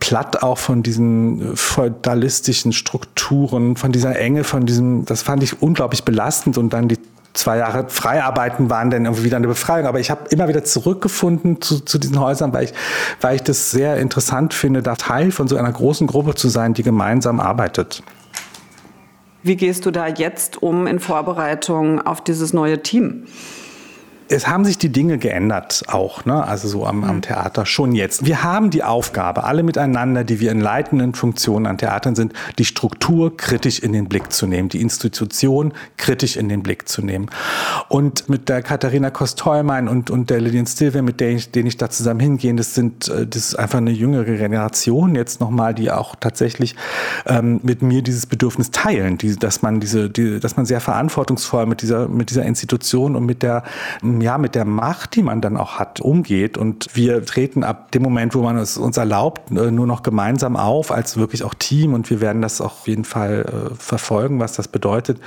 platt 0.00 0.42
auch 0.42 0.58
von 0.58 0.82
diesen 0.82 1.56
feudalistischen 1.56 2.72
Strukturen, 2.72 3.76
von 3.76 3.92
dieser 3.92 4.18
Enge, 4.18 4.44
von 4.44 4.66
diesem, 4.66 5.04
das 5.04 5.22
fand 5.22 5.42
ich 5.42 5.62
unglaublich 5.62 6.04
belastend 6.04 6.58
und 6.58 6.72
dann 6.72 6.88
die 6.88 6.98
zwei 7.34 7.58
Jahre 7.58 7.86
Freiarbeiten 7.88 8.70
waren 8.70 8.90
dann 8.90 9.04
irgendwie 9.04 9.24
wieder 9.24 9.36
eine 9.36 9.48
Befreiung. 9.48 9.86
Aber 9.86 10.00
ich 10.00 10.10
habe 10.10 10.22
immer 10.30 10.48
wieder 10.48 10.64
zurückgefunden 10.64 11.60
zu, 11.62 11.80
zu 11.80 11.98
diesen 11.98 12.20
Häusern, 12.20 12.52
weil 12.52 12.64
ich, 12.64 12.74
weil 13.20 13.36
ich 13.36 13.42
das 13.42 13.70
sehr 13.70 13.96
interessant 13.96 14.54
finde, 14.54 14.82
da 14.82 14.96
Teil 14.96 15.30
von 15.30 15.48
so 15.48 15.56
einer 15.56 15.72
großen 15.72 16.06
Gruppe 16.06 16.34
zu 16.34 16.48
sein, 16.48 16.74
die 16.74 16.82
gemeinsam 16.82 17.40
arbeitet. 17.40 18.02
Wie 19.42 19.56
gehst 19.56 19.86
du 19.86 19.90
da 19.90 20.06
jetzt 20.06 20.62
um 20.62 20.86
in 20.86 21.00
Vorbereitung 21.00 22.00
auf 22.00 22.22
dieses 22.22 22.52
neue 22.52 22.82
Team? 22.82 23.26
Es 24.28 24.46
haben 24.46 24.64
sich 24.64 24.78
die 24.78 24.90
Dinge 24.90 25.18
geändert 25.18 25.84
auch, 25.88 26.24
ne? 26.24 26.44
also 26.44 26.68
so 26.68 26.86
am, 26.86 27.04
am, 27.04 27.16
mhm. 27.16 27.22
Theater 27.22 27.66
schon 27.66 27.92
jetzt. 27.92 28.24
Wir 28.24 28.42
haben 28.42 28.70
die 28.70 28.82
Aufgabe, 28.82 29.44
alle 29.44 29.62
miteinander, 29.62 30.24
die 30.24 30.40
wir 30.40 30.50
in 30.50 30.60
leitenden 30.60 31.14
Funktionen 31.14 31.66
an 31.66 31.78
Theatern 31.78 32.14
sind, 32.14 32.32
die 32.58 32.64
Struktur 32.64 33.36
kritisch 33.36 33.78
in 33.80 33.92
den 33.92 34.06
Blick 34.08 34.32
zu 34.32 34.46
nehmen, 34.46 34.68
die 34.68 34.80
Institution 34.80 35.72
kritisch 35.96 36.36
in 36.36 36.48
den 36.48 36.62
Blick 36.62 36.88
zu 36.88 37.02
nehmen. 37.02 37.30
Und 37.88 38.28
mit 38.28 38.48
der 38.48 38.62
Katharina 38.62 39.10
Kostolmein 39.10 39.88
und, 39.88 40.10
und 40.10 40.30
der 40.30 40.40
Lillian 40.40 40.66
Stilwe, 40.66 41.02
mit 41.02 41.20
der 41.20 41.30
ich, 41.30 41.50
denen 41.50 41.66
ich 41.66 41.76
da 41.76 41.90
zusammen 41.90 42.20
hingehe, 42.20 42.54
das 42.54 42.74
sind, 42.74 43.08
äh, 43.08 43.26
das 43.26 43.48
ist 43.48 43.54
einfach 43.56 43.78
eine 43.78 43.90
jüngere 43.90 44.24
Generation 44.24 45.14
jetzt 45.14 45.40
nochmal, 45.40 45.74
die 45.74 45.90
auch 45.90 46.16
tatsächlich 46.16 46.76
ähm, 47.26 47.60
mit 47.62 47.82
mir 47.82 48.02
dieses 48.02 48.26
Bedürfnis 48.26 48.70
teilen, 48.70 49.18
die, 49.18 49.36
dass 49.36 49.62
man 49.62 49.80
diese, 49.80 50.10
die, 50.10 50.40
dass 50.40 50.56
man 50.56 50.66
sehr 50.66 50.80
verantwortungsvoll 50.80 51.66
mit 51.66 51.82
dieser, 51.82 52.08
mit 52.08 52.30
dieser 52.30 52.44
Institution 52.44 53.16
und 53.16 53.26
mit 53.26 53.42
der 53.42 53.62
ja, 54.20 54.38
mit 54.38 54.54
der 54.54 54.64
Macht, 54.64 55.16
die 55.16 55.22
man 55.22 55.40
dann 55.40 55.56
auch 55.56 55.78
hat, 55.78 56.00
umgeht. 56.00 56.58
Und 56.58 56.88
wir 56.94 57.24
treten 57.24 57.64
ab 57.64 57.92
dem 57.92 58.02
Moment, 58.02 58.34
wo 58.34 58.42
man 58.42 58.58
es 58.58 58.76
uns 58.76 58.96
erlaubt, 58.96 59.50
äh, 59.50 59.70
nur 59.70 59.86
noch 59.86 60.02
gemeinsam 60.02 60.56
auf, 60.56 60.90
als 60.92 61.16
wirklich 61.16 61.44
auch 61.44 61.54
Team. 61.54 61.94
Und 61.94 62.10
wir 62.10 62.20
werden 62.20 62.42
das 62.42 62.60
auf 62.60 62.86
jeden 62.86 63.04
Fall 63.04 63.70
äh, 63.72 63.74
verfolgen, 63.74 64.40
was 64.40 64.54
das 64.54 64.68
bedeutet. 64.68 65.20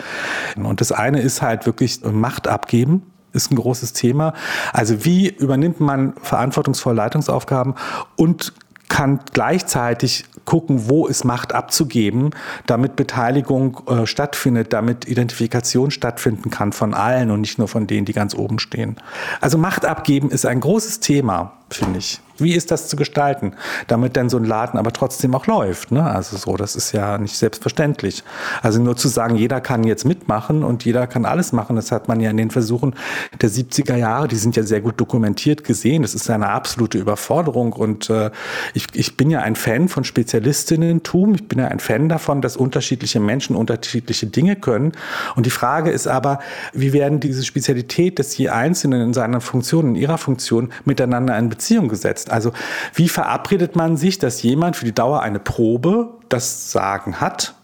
Und 0.56 0.82
das 0.82 0.92
eine 0.92 1.22
ist 1.22 1.42
halt 1.42 1.66
wirklich 1.66 2.02
Macht 2.04 2.48
abgeben 2.48 3.04
ist 3.34 3.52
ein 3.52 3.58
großes 3.58 3.92
Thema. 3.92 4.34
Also 4.72 5.04
wie 5.04 5.28
übernimmt 5.28 5.82
man 5.82 6.14
verantwortungsvolle 6.22 6.96
Leitungsaufgaben 6.96 7.76
und 8.16 8.54
kann 8.88 9.20
gleichzeitig 9.34 10.24
gucken, 10.46 10.88
wo 10.88 11.08
es 11.08 11.24
Macht 11.24 11.54
abzugeben, 11.54 12.32
damit 12.66 12.96
Beteiligung 12.96 13.82
äh, 13.88 14.06
stattfindet, 14.06 14.74
damit 14.74 15.08
Identifikation 15.08 15.92
stattfinden 15.92 16.50
kann 16.50 16.72
von 16.72 16.94
allen 16.94 17.32
und 17.32 17.42
nicht 17.42 17.58
nur 17.58 17.68
von 17.68 17.88
denen, 17.88 18.06
die 18.06 18.14
ganz 18.14 18.36
oben 18.36 18.60
stehen. 18.60 18.96
Also 19.42 19.58
Macht 19.58 19.86
abgeben 19.86 20.30
ist 20.30 20.46
ein 20.46 20.60
großes 20.60 21.00
Thema, 21.00 21.54
finde 21.70 22.00
ich. 22.00 22.22
Wie 22.38 22.54
ist 22.54 22.72
das 22.72 22.88
zu 22.90 22.96
gestalten, 22.96 23.54
damit 23.88 24.16
denn 24.16 24.30
so 24.30 24.38
ein 24.38 24.44
Laden 24.44 24.78
aber 24.80 24.92
trotzdem 24.92 25.34
auch 25.36 25.48
läuft? 25.48 25.92
Ne? 25.92 26.04
Also 26.04 26.38
so, 26.38 26.58
das 26.58 26.76
ist 26.76 26.92
ja 26.92 27.18
nicht 27.18 27.38
selbstverständlich. 27.38 28.24
Also 28.62 28.82
nur 28.82 28.98
zu 28.98 29.08
sagen, 29.08 29.36
jeder 29.36 29.62
kann 29.62 29.84
jetzt 29.84 30.06
mitmachen 30.06 30.64
und 30.64 30.86
jeder 30.86 31.08
kann 31.08 31.26
alles 31.26 31.54
machen, 31.54 31.76
das 31.76 31.92
hat 31.92 32.08
man 32.08 32.20
ja 32.20 32.30
in 32.30 32.38
den 32.38 32.52
Versuchen 32.52 32.96
der 33.42 33.50
70er 33.50 33.96
Jahre, 33.96 34.28
die 34.28 34.36
sind 34.36 34.56
ja 34.56 34.64
sehr 34.64 34.82
gut 34.82 35.00
dokumentiert 35.00 35.64
gesehen. 35.64 36.02
Das 36.02 36.14
ist 36.14 36.30
eine 36.30 36.50
absolute 36.50 36.98
Überforderung 36.98 37.74
und 37.74 38.10
äh, 38.10 38.32
ich, 38.74 38.88
ich 38.94 39.18
bin 39.18 39.30
ja 39.30 39.40
ein 39.40 39.56
Fan 39.56 39.88
von 39.88 40.04
Spezialistinnentum. 40.04 41.36
Ich 41.36 41.48
bin 41.48 41.60
ja 41.60 41.68
ein 41.68 41.80
Fan 41.80 42.10
davon, 42.10 42.42
dass 42.42 42.58
unterschiedliche 42.58 43.20
Menschen 43.20 43.56
unterschiedliche 43.56 44.28
Dinge 44.28 44.56
können. 44.56 44.92
Und 45.36 45.46
die 45.46 45.52
Frage 45.52 45.92
ist 45.92 46.08
aber, 46.08 46.40
wie 46.74 46.94
werden 46.94 47.20
diese 47.20 47.44
Spezialität 47.44 48.20
des 48.20 48.38
je 48.38 48.50
Einzelnen 48.50 49.02
in 49.02 49.14
seiner 49.14 49.42
Funktion, 49.42 49.90
in 49.90 49.96
ihrer 49.96 50.18
Funktion 50.18 50.72
miteinander 50.84 51.38
in 51.38 51.50
Beziehung 51.50 51.88
gesetzt? 51.88 52.25
Ist. 52.26 52.32
Also 52.32 52.52
wie 52.94 53.10
verabredet 53.10 53.76
man 53.76 53.98
sich, 53.98 54.20
dass 54.20 54.42
jemand 54.42 54.76
für 54.76 54.86
die 54.86 54.94
Dauer 54.94 55.22
eine 55.22 55.40
Probe 55.40 56.10
das 56.30 56.72
Sagen 56.72 57.22
hat 57.22 57.56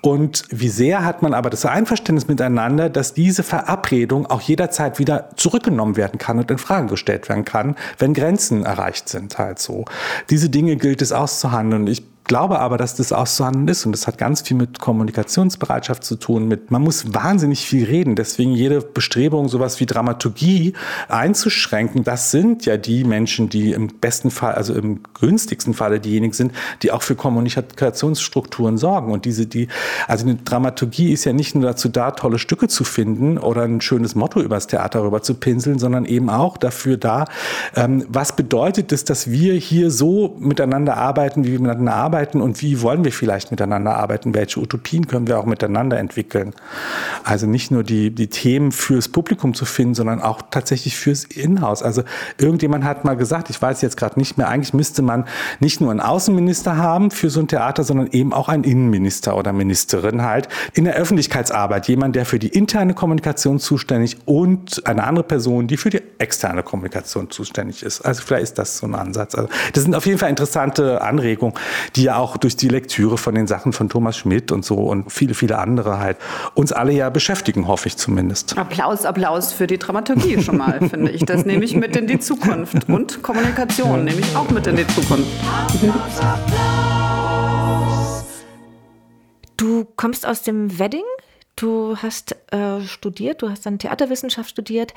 und 0.00 0.44
wie 0.50 0.68
sehr 0.68 1.04
hat 1.04 1.22
man 1.22 1.34
aber 1.34 1.50
das 1.50 1.64
Einverständnis 1.66 2.28
miteinander, 2.28 2.88
dass 2.88 3.14
diese 3.14 3.42
Verabredung 3.42 4.26
auch 4.26 4.40
jederzeit 4.40 4.98
wieder 4.98 5.30
zurückgenommen 5.36 5.96
werden 5.96 6.18
kann 6.18 6.38
und 6.38 6.50
in 6.50 6.58
Frage 6.58 6.86
gestellt 6.86 7.28
werden 7.28 7.44
kann, 7.44 7.76
wenn 7.98 8.14
Grenzen 8.14 8.64
erreicht 8.64 9.08
sind, 9.08 9.38
halt 9.38 9.58
so. 9.58 9.84
Diese 10.30 10.50
Dinge 10.50 10.76
gilt 10.76 11.02
es 11.02 11.12
auszuhandeln. 11.12 11.86
Ich 11.86 12.04
glaube 12.28 12.60
aber, 12.60 12.76
dass 12.76 12.94
das 12.94 13.12
auszuhandeln 13.12 13.66
ist 13.66 13.84
und 13.86 13.92
das 13.92 14.06
hat 14.06 14.18
ganz 14.18 14.42
viel 14.42 14.56
mit 14.56 14.78
Kommunikationsbereitschaft 14.78 16.04
zu 16.04 16.16
tun. 16.16 16.46
Mit 16.46 16.70
man 16.70 16.82
muss 16.82 17.14
wahnsinnig 17.14 17.66
viel 17.66 17.86
reden. 17.86 18.14
Deswegen 18.14 18.52
jede 18.52 18.80
Bestrebung, 18.80 19.48
sowas 19.48 19.80
wie 19.80 19.86
Dramaturgie 19.86 20.74
einzuschränken, 21.08 22.04
das 22.04 22.30
sind 22.30 22.66
ja 22.66 22.76
die 22.76 23.02
Menschen, 23.02 23.48
die 23.48 23.72
im 23.72 23.88
besten 23.88 24.30
Fall, 24.30 24.52
also 24.52 24.74
im 24.74 25.00
günstigsten 25.18 25.74
Falle 25.74 26.00
diejenigen 26.00 26.34
sind, 26.34 26.52
die 26.82 26.92
auch 26.92 27.02
für 27.02 27.16
Kommunikationsstrukturen 27.16 28.76
sorgen. 28.76 29.10
Und 29.10 29.24
diese, 29.24 29.46
die, 29.46 29.68
also 30.06 30.26
eine 30.26 30.36
Dramaturgie 30.36 31.12
ist 31.12 31.24
ja 31.24 31.32
nicht 31.32 31.54
nur 31.54 31.64
dazu 31.64 31.88
da, 31.88 32.10
tolle 32.10 32.38
Stücke 32.38 32.68
zu 32.68 32.84
finden 32.84 33.38
oder 33.38 33.62
ein 33.62 33.80
schönes 33.80 34.14
Motto 34.14 34.40
übers 34.40 34.66
Theater 34.66 35.02
rüber 35.02 35.22
zu 35.22 35.34
pinseln, 35.34 35.78
sondern 35.78 36.04
eben 36.04 36.28
auch 36.28 36.58
dafür 36.58 36.98
da, 36.98 37.24
ähm, 37.74 38.04
was 38.08 38.36
bedeutet 38.36 38.92
es, 38.92 39.04
dass 39.04 39.30
wir 39.30 39.54
hier 39.54 39.90
so 39.90 40.36
miteinander 40.38 40.98
arbeiten, 40.98 41.44
wie 41.44 41.52
wir 41.52 41.60
miteinander 41.60 41.94
arbeiten 41.94 42.17
arbeiten 42.18 42.40
und 42.40 42.62
wie 42.62 42.82
wollen 42.82 43.04
wir 43.04 43.12
vielleicht 43.12 43.52
miteinander 43.52 43.94
arbeiten? 43.94 44.34
Welche 44.34 44.58
Utopien 44.58 45.06
können 45.06 45.28
wir 45.28 45.38
auch 45.38 45.46
miteinander 45.46 45.98
entwickeln? 45.98 46.52
Also 47.22 47.46
nicht 47.46 47.70
nur 47.70 47.84
die, 47.84 48.10
die 48.10 48.26
Themen 48.26 48.72
fürs 48.72 49.08
Publikum 49.08 49.54
zu 49.54 49.64
finden, 49.64 49.94
sondern 49.94 50.20
auch 50.20 50.42
tatsächlich 50.50 50.96
fürs 50.96 51.22
Inhouse. 51.22 51.84
Also 51.84 52.02
irgendjemand 52.36 52.82
hat 52.82 53.04
mal 53.04 53.16
gesagt, 53.16 53.50
ich 53.50 53.62
weiß 53.62 53.82
jetzt 53.82 53.96
gerade 53.96 54.18
nicht 54.18 54.36
mehr, 54.36 54.48
eigentlich 54.48 54.74
müsste 54.74 55.02
man 55.02 55.26
nicht 55.60 55.80
nur 55.80 55.92
einen 55.92 56.00
Außenminister 56.00 56.76
haben 56.76 57.12
für 57.12 57.30
so 57.30 57.38
ein 57.38 57.46
Theater, 57.46 57.84
sondern 57.84 58.08
eben 58.10 58.32
auch 58.32 58.48
einen 58.48 58.64
Innenminister 58.64 59.36
oder 59.36 59.52
Ministerin 59.52 60.22
halt 60.22 60.48
in 60.74 60.84
der 60.84 60.94
Öffentlichkeitsarbeit. 60.94 61.86
Jemand, 61.86 62.16
der 62.16 62.26
für 62.26 62.40
die 62.40 62.48
interne 62.48 62.94
Kommunikation 62.94 63.60
zuständig 63.60 64.16
und 64.24 64.84
eine 64.88 65.04
andere 65.04 65.24
Person, 65.24 65.68
die 65.68 65.76
für 65.76 65.90
die 65.90 66.02
externe 66.18 66.64
Kommunikation 66.64 67.30
zuständig 67.30 67.84
ist. 67.84 68.00
Also 68.00 68.22
vielleicht 68.22 68.42
ist 68.42 68.58
das 68.58 68.78
so 68.78 68.86
ein 68.86 68.96
Ansatz. 68.96 69.36
Also 69.36 69.48
das 69.72 69.84
sind 69.84 69.94
auf 69.94 70.06
jeden 70.06 70.18
Fall 70.18 70.30
interessante 70.30 71.00
Anregungen, 71.00 71.54
die 71.94 72.07
ja 72.08 72.16
auch 72.16 72.38
durch 72.38 72.56
die 72.56 72.68
Lektüre 72.68 73.18
von 73.18 73.34
den 73.34 73.46
Sachen 73.46 73.72
von 73.72 73.88
Thomas 73.88 74.16
Schmidt 74.16 74.50
und 74.50 74.64
so 74.64 74.76
und 74.76 75.12
viele, 75.12 75.34
viele 75.34 75.58
andere 75.58 75.98
halt 75.98 76.16
uns 76.54 76.72
alle 76.72 76.92
ja 76.92 77.10
beschäftigen, 77.10 77.68
hoffe 77.68 77.88
ich 77.88 77.96
zumindest. 77.96 78.56
Applaus, 78.56 79.04
Applaus 79.04 79.52
für 79.52 79.66
die 79.66 79.78
Dramaturgie 79.78 80.42
schon 80.42 80.56
mal, 80.56 80.80
finde 80.88 81.10
ich. 81.12 81.24
Das 81.24 81.44
nehme 81.44 81.64
ich 81.64 81.74
mit 81.74 81.94
in 81.96 82.06
die 82.06 82.18
Zukunft. 82.18 82.88
Und 82.88 83.22
Kommunikation 83.22 84.04
nehme 84.04 84.20
ich 84.20 84.36
auch 84.36 84.50
mit 84.50 84.66
in 84.66 84.76
die 84.76 84.86
Zukunft. 84.86 85.28
Du 89.58 89.84
kommst 89.96 90.26
aus 90.26 90.42
dem 90.42 90.78
Wedding? 90.78 91.04
Du 91.58 91.96
hast 91.96 92.36
äh, 92.52 92.80
studiert, 92.82 93.42
du 93.42 93.50
hast 93.50 93.66
dann 93.66 93.80
Theaterwissenschaft 93.80 94.48
studiert. 94.48 94.94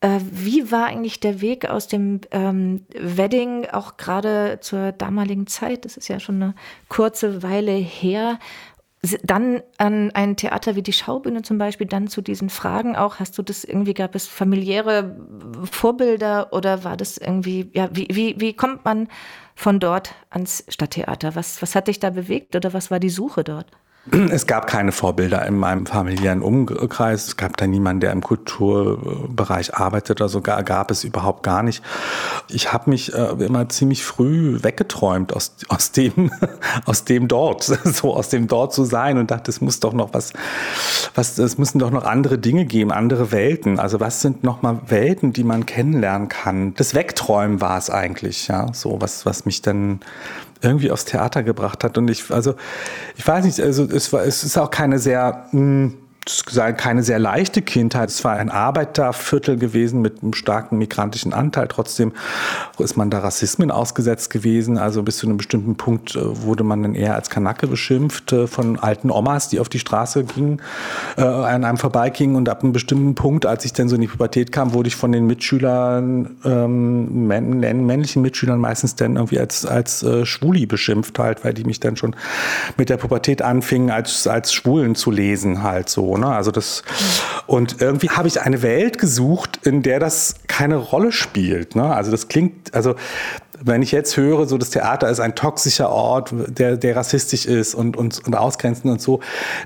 Äh, 0.00 0.20
wie 0.30 0.70
war 0.70 0.86
eigentlich 0.86 1.18
der 1.18 1.40
Weg 1.40 1.68
aus 1.68 1.88
dem 1.88 2.20
ähm, 2.30 2.86
Wedding, 2.96 3.66
auch 3.72 3.96
gerade 3.96 4.58
zur 4.60 4.92
damaligen 4.92 5.48
Zeit, 5.48 5.84
das 5.84 5.96
ist 5.96 6.06
ja 6.06 6.20
schon 6.20 6.40
eine 6.40 6.54
kurze 6.88 7.42
Weile 7.42 7.72
her, 7.72 8.38
dann 9.24 9.60
an 9.76 10.12
ein 10.12 10.36
Theater 10.36 10.76
wie 10.76 10.82
die 10.82 10.92
Schaubühne 10.92 11.42
zum 11.42 11.58
Beispiel, 11.58 11.88
dann 11.88 12.06
zu 12.06 12.22
diesen 12.22 12.48
Fragen 12.48 12.94
auch, 12.94 13.18
hast 13.18 13.36
du 13.36 13.42
das 13.42 13.64
irgendwie, 13.64 13.92
gab 13.92 14.14
es 14.14 14.28
familiäre 14.28 15.16
Vorbilder 15.68 16.52
oder 16.52 16.84
war 16.84 16.96
das 16.96 17.18
irgendwie, 17.18 17.72
ja, 17.74 17.88
wie, 17.92 18.06
wie, 18.12 18.36
wie 18.38 18.52
kommt 18.52 18.84
man 18.84 19.08
von 19.56 19.80
dort 19.80 20.14
ans 20.30 20.64
Stadttheater? 20.68 21.34
Was, 21.34 21.60
was 21.60 21.74
hat 21.74 21.88
dich 21.88 21.98
da 21.98 22.10
bewegt 22.10 22.54
oder 22.54 22.72
was 22.72 22.92
war 22.92 23.00
die 23.00 23.10
Suche 23.10 23.42
dort? 23.42 23.66
Es 24.10 24.46
gab 24.46 24.66
keine 24.66 24.92
Vorbilder 24.92 25.46
in 25.46 25.56
meinem 25.56 25.86
familiären 25.86 26.42
Umkreis. 26.42 27.28
Es 27.28 27.36
gab 27.38 27.56
da 27.56 27.66
niemanden, 27.66 28.00
der 28.00 28.12
im 28.12 28.22
Kulturbereich 28.22 29.74
arbeitet 29.74 30.20
oder 30.20 30.28
so. 30.28 30.42
Gab 30.42 30.90
es 30.90 31.04
überhaupt 31.04 31.42
gar 31.42 31.62
nicht. 31.62 31.82
Ich 32.50 32.70
habe 32.70 32.90
mich 32.90 33.14
äh, 33.14 33.44
immer 33.44 33.66
ziemlich 33.70 34.04
früh 34.04 34.62
weggeträumt 34.62 35.34
aus, 35.34 35.54
aus, 35.68 35.92
dem, 35.92 36.30
aus 36.84 37.04
dem 37.04 37.28
dort, 37.28 37.62
so 37.84 38.14
aus 38.14 38.28
dem 38.28 38.46
dort 38.46 38.74
zu 38.74 38.84
sein 38.84 39.16
und 39.16 39.30
dachte, 39.30 39.50
es 39.50 39.62
muss 39.62 39.80
doch 39.80 39.94
noch 39.94 40.12
was, 40.12 40.34
was, 41.14 41.38
es 41.38 41.56
müssen 41.56 41.78
doch 41.78 41.90
noch 41.90 42.04
andere 42.04 42.38
Dinge 42.38 42.66
geben, 42.66 42.92
andere 42.92 43.32
Welten. 43.32 43.80
Also 43.80 44.00
was 44.00 44.20
sind 44.20 44.44
noch 44.44 44.60
mal 44.60 44.82
Welten, 44.86 45.32
die 45.32 45.44
man 45.44 45.64
kennenlernen 45.64 46.28
kann? 46.28 46.74
Das 46.74 46.94
Wegträumen 46.94 47.62
war 47.62 47.78
es 47.78 47.88
eigentlich, 47.88 48.48
ja, 48.48 48.66
so 48.74 49.00
was, 49.00 49.24
was 49.24 49.46
mich 49.46 49.62
dann 49.62 50.00
irgendwie 50.64 50.90
aufs 50.90 51.04
Theater 51.04 51.42
gebracht 51.42 51.84
hat. 51.84 51.98
Und 51.98 52.08
ich, 52.10 52.30
also, 52.30 52.54
ich 53.16 53.26
weiß 53.26 53.44
nicht, 53.44 53.60
also 53.60 53.84
es 53.84 54.12
war, 54.12 54.24
es 54.24 54.44
ist 54.44 54.56
auch 54.58 54.70
keine 54.70 54.98
sehr 54.98 55.46
mh, 55.52 55.92
hm, 56.26 56.76
keine 56.76 57.02
sehr 57.02 57.18
leichte 57.18 57.62
Kindheit. 57.62 58.08
Es 58.08 58.24
war 58.24 58.34
ein 58.34 58.50
Arbeiterviertel 58.50 59.56
gewesen 59.56 60.00
mit 60.00 60.22
einem 60.22 60.32
starken 60.32 60.78
migrantischen 60.78 61.32
Anteil. 61.32 61.68
Trotzdem 61.68 62.12
ist 62.78 62.96
man 62.96 63.10
da 63.10 63.18
Rassismen 63.18 63.70
ausgesetzt 63.70 64.30
gewesen. 64.30 64.78
Also 64.78 65.02
bis 65.02 65.18
zu 65.18 65.26
einem 65.26 65.36
bestimmten 65.36 65.76
Punkt 65.76 66.16
äh, 66.16 66.42
wurde 66.42 66.64
man 66.64 66.82
dann 66.82 66.94
eher 66.94 67.14
als 67.14 67.30
Kanacke 67.30 67.66
beschimpft 67.66 68.32
äh, 68.32 68.46
von 68.46 68.78
alten 68.78 69.10
Omas, 69.10 69.48
die 69.48 69.60
auf 69.60 69.68
die 69.68 69.78
Straße 69.78 70.24
gingen, 70.24 70.62
äh, 71.16 71.22
an 71.22 71.64
einem 71.64 71.78
vorbeigingen. 71.78 72.36
Und 72.36 72.48
ab 72.48 72.62
einem 72.62 72.72
bestimmten 72.72 73.14
Punkt, 73.14 73.46
als 73.46 73.64
ich 73.64 73.72
dann 73.72 73.88
so 73.88 73.94
in 73.94 74.00
die 74.00 74.08
Pubertät 74.08 74.52
kam, 74.52 74.72
wurde 74.72 74.88
ich 74.88 74.96
von 74.96 75.12
den 75.12 75.26
Mitschülern, 75.26 76.36
ähm, 76.44 77.26
männlichen 77.26 78.22
Mitschülern 78.22 78.58
meistens 78.58 78.96
dann 78.96 79.16
irgendwie 79.16 79.38
als, 79.38 79.66
als 79.66 80.04
Schwuli 80.24 80.66
beschimpft 80.66 81.18
halt, 81.18 81.44
weil 81.44 81.54
die 81.54 81.64
mich 81.64 81.80
dann 81.80 81.96
schon 81.96 82.16
mit 82.76 82.88
der 82.88 82.96
Pubertät 82.96 83.42
anfingen, 83.42 83.90
als, 83.90 84.26
als 84.26 84.52
Schwulen 84.52 84.94
zu 84.94 85.10
lesen 85.10 85.62
halt 85.62 85.88
so. 85.88 86.13
Ne? 86.18 86.26
Also 86.26 86.50
das, 86.50 86.82
und 87.46 87.80
irgendwie 87.80 88.10
habe 88.10 88.28
ich 88.28 88.40
eine 88.40 88.62
Welt 88.62 88.98
gesucht, 88.98 89.60
in 89.62 89.82
der 89.82 90.00
das 90.00 90.34
keine 90.46 90.76
Rolle 90.76 91.12
spielt. 91.12 91.76
Ne? 91.76 91.84
Also 91.84 92.10
das 92.10 92.28
klingt, 92.28 92.74
also 92.74 92.94
wenn 93.62 93.82
ich 93.82 93.92
jetzt 93.92 94.16
höre, 94.16 94.46
so 94.46 94.58
das 94.58 94.70
Theater 94.70 95.08
ist 95.08 95.20
ein 95.20 95.34
toxischer 95.34 95.90
Ort, 95.90 96.32
der, 96.48 96.76
der 96.76 96.96
rassistisch 96.96 97.46
ist 97.46 97.74
und, 97.74 97.96
und, 97.96 98.26
und 98.26 98.34
ausgrenzend 98.34 98.92
und 98.92 99.00
so, 99.00 99.20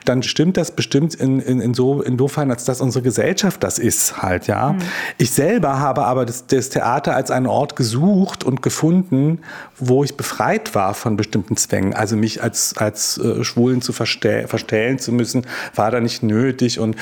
dann 0.04 0.22
stimmt 0.22 0.56
das 0.56 0.70
bestimmt 0.70 1.14
in, 1.14 1.40
in, 1.40 1.60
in 1.60 1.74
so, 1.74 2.02
insofern, 2.02 2.50
als 2.50 2.64
dass 2.64 2.80
unsere 2.80 3.02
Gesellschaft 3.02 3.62
das 3.62 3.78
ist 3.78 4.22
halt, 4.22 4.46
ja. 4.46 4.72
Mhm. 4.72 4.78
Ich 5.16 5.30
selber 5.30 5.80
habe 5.80 6.04
aber 6.04 6.26
das, 6.26 6.46
das 6.46 6.68
Theater 6.68 7.14
als 7.14 7.30
einen 7.30 7.46
Ort 7.46 7.76
gesucht 7.76 8.44
und 8.44 8.62
gefunden, 8.62 9.40
wo 9.78 10.04
ich 10.04 10.16
befreit 10.16 10.74
war 10.74 10.94
von 10.94 11.16
bestimmten 11.16 11.56
Zwängen. 11.56 11.94
Also 11.94 12.16
mich 12.16 12.42
als, 12.42 12.76
als 12.76 13.18
äh, 13.18 13.44
Schwulen 13.44 13.82
zu 13.82 13.92
verstell, 13.92 14.48
verstellen 14.48 14.98
zu 14.98 15.12
müssen, 15.12 15.46
war 15.74 15.90
da 15.90 16.00
nicht 16.00 16.22
nötig 16.22 16.78
und 16.80 16.96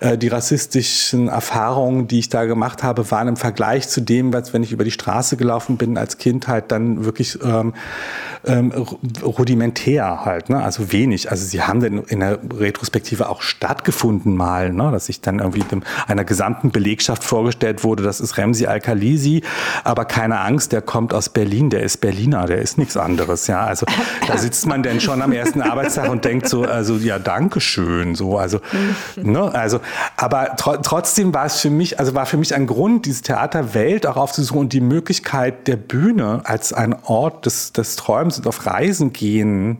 äh, 0.00 0.16
die 0.16 0.28
rassistischen 0.28 1.28
Erfahrungen, 1.28 2.08
die 2.08 2.18
ich 2.18 2.28
da 2.28 2.44
gemacht 2.44 2.82
habe, 2.82 3.10
waren 3.10 3.28
im 3.28 3.36
Vergleich 3.36 3.88
zu 3.88 4.00
dem, 4.00 4.32
was, 4.32 4.52
wenn 4.52 4.62
ich 4.62 4.72
über 4.72 4.84
die 4.84 4.90
Straße 4.90 5.36
gelaufen 5.36 5.76
bin 5.76 5.98
als 5.98 6.18
Kind, 6.18 6.29
Kindheit 6.30 6.70
dann 6.70 7.04
wirklich 7.04 7.36
ähm, 7.42 7.74
ähm, 8.46 8.72
rudimentär 9.22 10.24
halt, 10.24 10.48
ne? 10.48 10.62
also 10.62 10.92
wenig. 10.92 11.30
Also 11.30 11.44
sie 11.44 11.60
haben 11.60 11.80
dann 11.80 12.04
in 12.04 12.20
der 12.20 12.38
Retrospektive 12.56 13.28
auch 13.28 13.42
stattgefunden 13.42 14.36
mal, 14.36 14.72
ne? 14.72 14.90
dass 14.92 15.06
sich 15.06 15.20
dann 15.20 15.40
irgendwie 15.40 15.62
dem, 15.62 15.82
einer 16.06 16.24
gesamten 16.24 16.70
Belegschaft 16.70 17.24
vorgestellt 17.24 17.82
wurde, 17.82 18.04
das 18.04 18.20
ist 18.20 18.38
Remsi 18.38 18.66
Al-Khalisi, 18.66 19.42
aber 19.82 20.04
keine 20.04 20.38
Angst, 20.40 20.70
der 20.70 20.82
kommt 20.82 21.12
aus 21.12 21.30
Berlin, 21.30 21.68
der 21.68 21.82
ist 21.82 22.00
Berliner, 22.00 22.46
der 22.46 22.58
ist 22.58 22.78
nichts 22.78 22.96
anderes. 22.96 23.48
Ja, 23.48 23.64
also 23.64 23.84
da 24.28 24.38
sitzt 24.38 24.66
man 24.66 24.84
dann 24.84 25.00
schon 25.00 25.20
am 25.22 25.32
ersten 25.32 25.60
Arbeitstag 25.62 26.08
und 26.08 26.24
denkt 26.24 26.48
so, 26.48 26.62
also 26.62 26.94
ja, 26.94 27.18
Dankeschön, 27.18 28.14
so, 28.14 28.38
also, 28.38 28.60
ne? 29.16 29.52
also, 29.52 29.80
aber 30.16 30.54
tro 30.56 30.76
trotzdem 30.76 31.34
war 31.34 31.46
es 31.46 31.60
für 31.60 31.70
mich, 31.70 31.98
also 31.98 32.14
war 32.14 32.24
für 32.24 32.36
mich 32.36 32.54
ein 32.54 32.68
Grund, 32.68 33.06
diese 33.06 33.22
Theaterwelt 33.22 34.06
auch 34.06 34.16
aufzusuchen 34.16 34.60
und 34.60 34.72
die 34.72 34.80
Möglichkeit 34.80 35.66
der 35.66 35.76
Bühne 35.76 36.19
als 36.20 36.72
ein 36.72 36.94
Ort 37.04 37.46
des, 37.46 37.72
des 37.72 37.96
Träumens 37.96 38.38
und 38.38 38.46
auf 38.46 38.66
Reisen 38.66 39.12
gehen, 39.12 39.78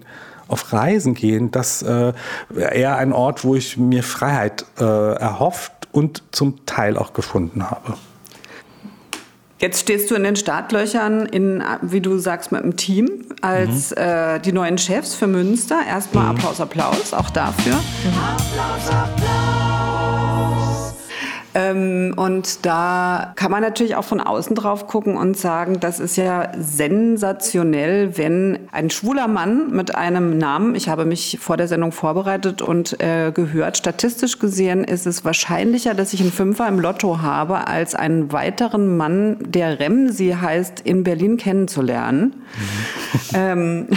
auf 0.48 0.72
Reisen 0.72 1.14
gehen, 1.14 1.50
das 1.50 1.82
äh, 1.82 2.12
eher 2.54 2.96
ein 2.96 3.12
Ort, 3.12 3.44
wo 3.44 3.54
ich 3.54 3.76
mir 3.76 4.02
Freiheit 4.02 4.64
äh, 4.78 4.84
erhofft 4.84 5.72
und 5.92 6.22
zum 6.32 6.66
Teil 6.66 6.96
auch 6.96 7.12
gefunden 7.12 7.70
habe. 7.70 7.94
Jetzt 9.60 9.80
stehst 9.80 10.10
du 10.10 10.14
in 10.14 10.24
den 10.24 10.36
Startlöchern, 10.36 11.26
in, 11.26 11.62
wie 11.82 12.00
du 12.00 12.16
sagst, 12.16 12.50
mit 12.50 12.62
einem 12.62 12.76
Team 12.76 13.26
als 13.42 13.90
mhm. 13.90 13.96
äh, 14.02 14.38
die 14.40 14.52
neuen 14.52 14.78
Chefs 14.78 15.14
für 15.14 15.26
Münster. 15.26 15.80
Erstmal 15.86 16.24
mhm. 16.24 16.30
Applaus, 16.30 16.60
Applaus, 16.60 17.12
auch 17.12 17.28
dafür. 17.28 17.74
Mhm. 17.74 17.80
Applaus, 18.18 18.88
Applaus. 18.88 20.39
Ähm, 21.54 22.14
und 22.16 22.64
da 22.64 23.32
kann 23.34 23.50
man 23.50 23.62
natürlich 23.62 23.96
auch 23.96 24.04
von 24.04 24.20
außen 24.20 24.54
drauf 24.54 24.86
gucken 24.86 25.16
und 25.16 25.36
sagen, 25.36 25.80
das 25.80 25.98
ist 25.98 26.16
ja 26.16 26.52
sensationell, 26.58 28.16
wenn 28.16 28.58
ein 28.70 28.90
schwuler 28.90 29.26
Mann 29.26 29.70
mit 29.70 29.94
einem 29.94 30.38
Namen, 30.38 30.74
ich 30.74 30.88
habe 30.88 31.04
mich 31.04 31.38
vor 31.40 31.56
der 31.56 31.66
Sendung 31.66 31.90
vorbereitet 31.92 32.62
und 32.62 33.00
äh, 33.00 33.32
gehört, 33.32 33.76
statistisch 33.76 34.38
gesehen 34.38 34.84
ist 34.84 35.06
es 35.06 35.24
wahrscheinlicher, 35.24 35.94
dass 35.94 36.12
ich 36.12 36.20
einen 36.20 36.32
Fünfer 36.32 36.68
im 36.68 36.78
Lotto 36.78 37.20
habe, 37.20 37.66
als 37.66 37.94
einen 37.94 38.32
weiteren 38.32 38.96
Mann, 38.96 39.38
der 39.40 39.80
Remsi 39.80 40.36
heißt, 40.40 40.80
in 40.80 41.02
Berlin 41.02 41.36
kennenzulernen. 41.36 42.20
Mhm. 42.22 43.34
ähm, 43.34 43.88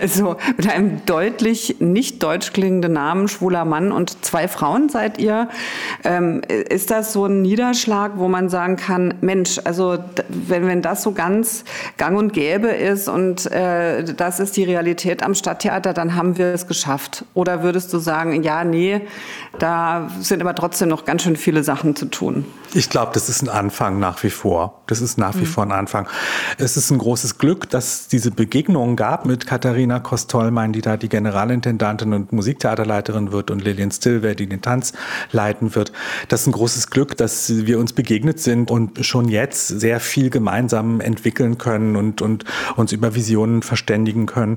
also 0.00 0.36
mit 0.56 0.70
einem 0.70 1.04
deutlich 1.04 1.76
nicht 1.80 2.22
deutsch 2.22 2.52
klingenden 2.52 2.94
Namen, 2.94 3.28
schwuler 3.28 3.64
Mann 3.64 3.92
und 3.92 4.24
zwei 4.24 4.48
Frauen 4.48 4.88
seid 4.88 5.18
ihr. 5.18 5.48
Ähm, 6.04 6.37
ist 6.42 6.90
das 6.90 7.12
so 7.12 7.26
ein 7.26 7.42
Niederschlag, 7.42 8.12
wo 8.16 8.28
man 8.28 8.48
sagen 8.48 8.76
kann, 8.76 9.14
Mensch, 9.20 9.60
also 9.64 9.98
wenn, 10.28 10.66
wenn 10.66 10.82
das 10.82 11.02
so 11.02 11.12
ganz 11.12 11.64
gang 11.96 12.18
und 12.18 12.32
gäbe 12.32 12.68
ist 12.68 13.08
und 13.08 13.50
äh, 13.50 14.04
das 14.04 14.40
ist 14.40 14.56
die 14.56 14.64
Realität 14.64 15.22
am 15.22 15.34
Stadttheater, 15.34 15.92
dann 15.92 16.14
haben 16.14 16.38
wir 16.38 16.46
es 16.46 16.66
geschafft? 16.66 17.24
Oder 17.34 17.62
würdest 17.62 17.92
du 17.92 17.98
sagen, 17.98 18.42
ja, 18.42 18.64
nee, 18.64 19.00
da 19.58 20.10
sind 20.20 20.40
aber 20.40 20.54
trotzdem 20.54 20.88
noch 20.88 21.04
ganz 21.04 21.22
schön 21.22 21.36
viele 21.36 21.62
Sachen 21.62 21.96
zu 21.96 22.06
tun? 22.06 22.44
Ich 22.74 22.90
glaube, 22.90 23.12
das 23.14 23.28
ist 23.28 23.42
ein 23.42 23.48
Anfang 23.48 23.98
nach 23.98 24.22
wie 24.22 24.30
vor. 24.30 24.82
Das 24.86 25.00
ist 25.00 25.18
nach 25.18 25.34
wie 25.34 25.40
mhm. 25.40 25.46
vor 25.46 25.64
ein 25.64 25.72
Anfang. 25.72 26.06
Es 26.58 26.76
ist 26.76 26.90
ein 26.90 26.98
großes 26.98 27.38
Glück, 27.38 27.70
dass 27.70 28.00
es 28.00 28.08
diese 28.08 28.30
Begegnungen 28.30 28.96
gab 28.96 29.24
mit 29.24 29.46
Katharina 29.46 30.00
Kostolmein, 30.00 30.72
die 30.72 30.80
da 30.80 30.96
die 30.96 31.08
Generalintendantin 31.08 32.12
und 32.12 32.32
Musiktheaterleiterin 32.32 33.32
wird 33.32 33.50
und 33.50 33.64
Lilian 33.64 33.90
Stillwell, 33.90 34.34
die 34.34 34.48
den 34.48 34.62
Tanz 34.62 34.92
leiten 35.32 35.74
wird. 35.74 35.92
Das 36.28 36.42
ist 36.42 36.46
ein 36.46 36.52
großes 36.52 36.90
Glück, 36.90 37.16
dass 37.16 37.66
wir 37.66 37.78
uns 37.78 37.92
begegnet 37.92 38.40
sind 38.40 38.70
und 38.70 39.04
schon 39.04 39.28
jetzt 39.28 39.68
sehr 39.68 40.00
viel 40.00 40.30
gemeinsam 40.30 41.00
entwickeln 41.00 41.58
können 41.58 41.96
und, 41.96 42.22
und 42.22 42.44
uns 42.76 42.92
über 42.92 43.14
Visionen 43.14 43.62
verständigen 43.62 44.26
können. 44.26 44.56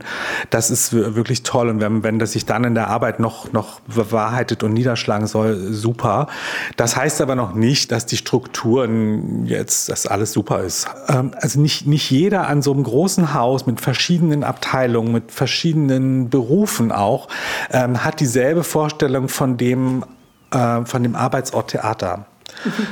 Das 0.50 0.70
ist 0.70 0.94
wirklich 0.94 1.44
toll. 1.44 1.70
Und 1.70 1.80
wenn, 1.80 2.04
wenn 2.04 2.20
das 2.20 2.34
sich 2.34 2.46
dann 2.46 2.64
in 2.64 2.76
der 2.76 2.90
Arbeit 2.90 3.20
noch, 3.20 3.54
noch 3.54 3.80
bewahrheitet 3.82 4.64
und 4.64 4.74
niederschlagen 4.74 5.28
soll, 5.28 5.74
super. 5.74 6.28
Das 6.76 6.96
heißt 6.96 7.22
aber 7.22 7.36
noch 7.36 7.56
nicht, 7.56 7.92
dass 7.92 8.06
die 8.06 8.18
Strukturen 8.18 9.46
jetzt, 9.46 9.90
dass 9.90 10.06
alles 10.06 10.34
super 10.34 10.62
ist. 10.64 10.88
Ähm, 11.08 11.32
also 11.36 11.60
nicht, 11.60 11.88
nicht 11.88 12.10
jeder 12.12 12.48
an 12.48 12.62
so 12.62 12.74
einem 12.74 12.84
großen 12.84 13.34
Haus 13.34 13.66
mit 13.66 13.82
verschiedenen 13.82 14.44
Abteilungen, 14.44 15.12
mit 15.12 15.32
verschiedenen 15.32 16.30
Berufen 16.30 16.92
auch, 16.92 17.28
ähm, 17.72 18.04
hat 18.04 18.20
dieselbe 18.20 18.64
Vorstellung 18.64 19.30
von 19.30 19.58
dem, 19.58 20.04
äh, 20.52 20.86
von 20.86 21.04
dem 21.04 21.16
Arbeitsort 21.16 21.72
Theater. 21.72 22.26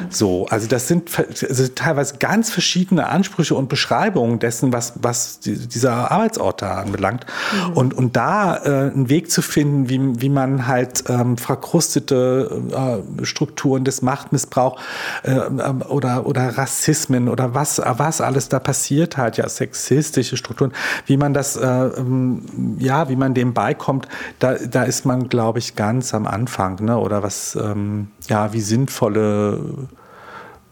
So, 0.10 0.48
also 0.48 0.68
das 0.68 0.88
sind 0.88 1.12
also 1.18 1.68
teilweise 1.68 2.16
ganz 2.18 2.52
verschiedene 2.52 3.08
Ansprüche 3.08 3.56
und 3.56 3.70
Beschreibungen 3.70 4.40
dessen, 4.40 4.74
was, 4.74 4.94
was 5.02 5.40
dieser 5.40 6.12
Arbeitsort 6.12 6.62
da 6.62 6.80
anbelangt. 6.80 7.26
Mhm. 7.68 7.74
Und, 7.74 7.94
und 7.94 8.16
da 8.16 8.58
äh, 8.58 8.92
einen 8.92 9.10
Weg 9.10 9.32
zu 9.32 9.42
finden, 9.42 9.90
wie, 9.90 10.22
wie 10.22 10.30
man 10.30 10.68
halt 10.68 11.04
ähm, 11.10 11.38
verkrustete 11.38 13.02
äh, 13.20 13.26
Strukturen 13.26 13.84
des 13.84 14.02
Machtmissbrauchs 14.02 14.82
äh, 15.24 15.32
ähm, 15.32 15.82
oder, 15.88 16.26
oder 16.26 16.58
Rassismen 16.58 17.30
oder 17.30 17.54
was, 17.54 17.82
was 17.84 18.22
alles 18.22 18.50
da 18.50 18.60
passiert 18.60 19.18
hat, 19.18 19.38
ja, 19.38 19.48
sexistische 19.48 20.38
Strukturen, 20.38 20.72
wie 21.06 21.18
man 21.18 21.34
das, 21.34 21.56
äh, 21.56 21.66
ähm, 21.66 22.78
ja, 22.80 23.10
wie 23.10 23.16
man 23.16 23.34
dem 23.34 23.54
beikommt, 23.54 24.08
da, 24.40 24.56
da 24.56 24.84
ist 24.84 25.06
man, 25.06 25.30
glaube 25.30 25.60
ich, 25.60 25.76
ganz 25.76 26.14
am 26.14 26.26
Anfang, 26.26 26.84
ne? 26.84 26.98
oder 26.98 27.24
was, 27.24 27.56
ähm, 27.56 28.08
ja, 28.28 28.54
wie 28.54 28.62
sinnvolle 28.62 29.49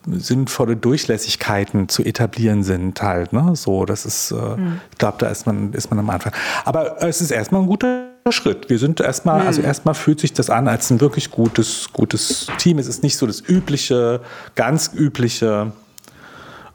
sinnvolle 0.10 0.76
Durchlässigkeiten 0.76 1.90
zu 1.90 2.04
etablieren 2.04 2.64
sind 2.64 3.02
halt. 3.02 3.34
Ne? 3.34 3.56
So, 3.56 3.86
das 3.86 4.06
ist, 4.06 4.32
äh, 4.32 4.36
mhm. 4.36 4.80
ich 4.92 4.98
glaube, 4.98 5.18
da 5.20 5.28
ist 5.28 5.46
man, 5.46 5.74
ist 5.74 5.90
man 5.90 6.00
am 6.00 6.10
Anfang. 6.10 6.34
Aber 6.66 7.02
es 7.02 7.22
ist 7.22 7.32
erstmal 7.32 7.62
ein 7.62 7.68
guter 7.68 8.08
Schritt. 8.30 8.70
Wir 8.70 8.80
sind 8.80 9.00
erstmal, 9.00 9.42
mhm. 9.42 9.48
also 9.48 9.62
erstmal 9.62 9.96
fühlt 9.96 10.20
sich 10.20 10.34
das 10.34 10.50
an 10.50 10.68
als 10.68 10.90
ein 10.90 11.02
wirklich 11.02 11.32
gutes, 11.32 11.90
gutes 11.92 12.48
Team. 12.58 12.80
Es 12.80 12.88
ist 12.88 13.04
nicht 13.04 13.18
so 13.18 13.28
das 13.28 13.42
übliche, 13.42 14.22
ganz 14.56 14.92
übliche, 14.94 15.72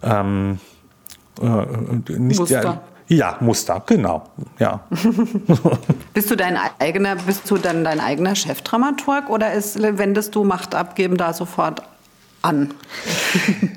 ähm, 0.02 0.58
äh, 1.40 2.12
nicht 2.18 2.38
Muster. 2.38 2.60
Der, 2.60 2.82
ja, 3.08 3.36
Muster, 3.40 3.82
genau. 3.84 4.24
Ja. 4.58 4.80
bist 6.14 6.30
du 6.30 6.36
dein 6.36 6.58
eigener, 6.78 7.16
bist 7.16 7.50
du 7.50 7.58
dann 7.58 7.84
dein 7.84 8.00
eigener 8.00 8.34
Chefdramaturg 8.34 9.28
oder 9.28 9.52
ist, 9.52 9.80
wendest 9.82 10.34
du 10.34 10.44
Macht 10.44 10.74
abgeben 10.74 11.16
da 11.16 11.32
sofort 11.32 11.82
an? 12.42 12.74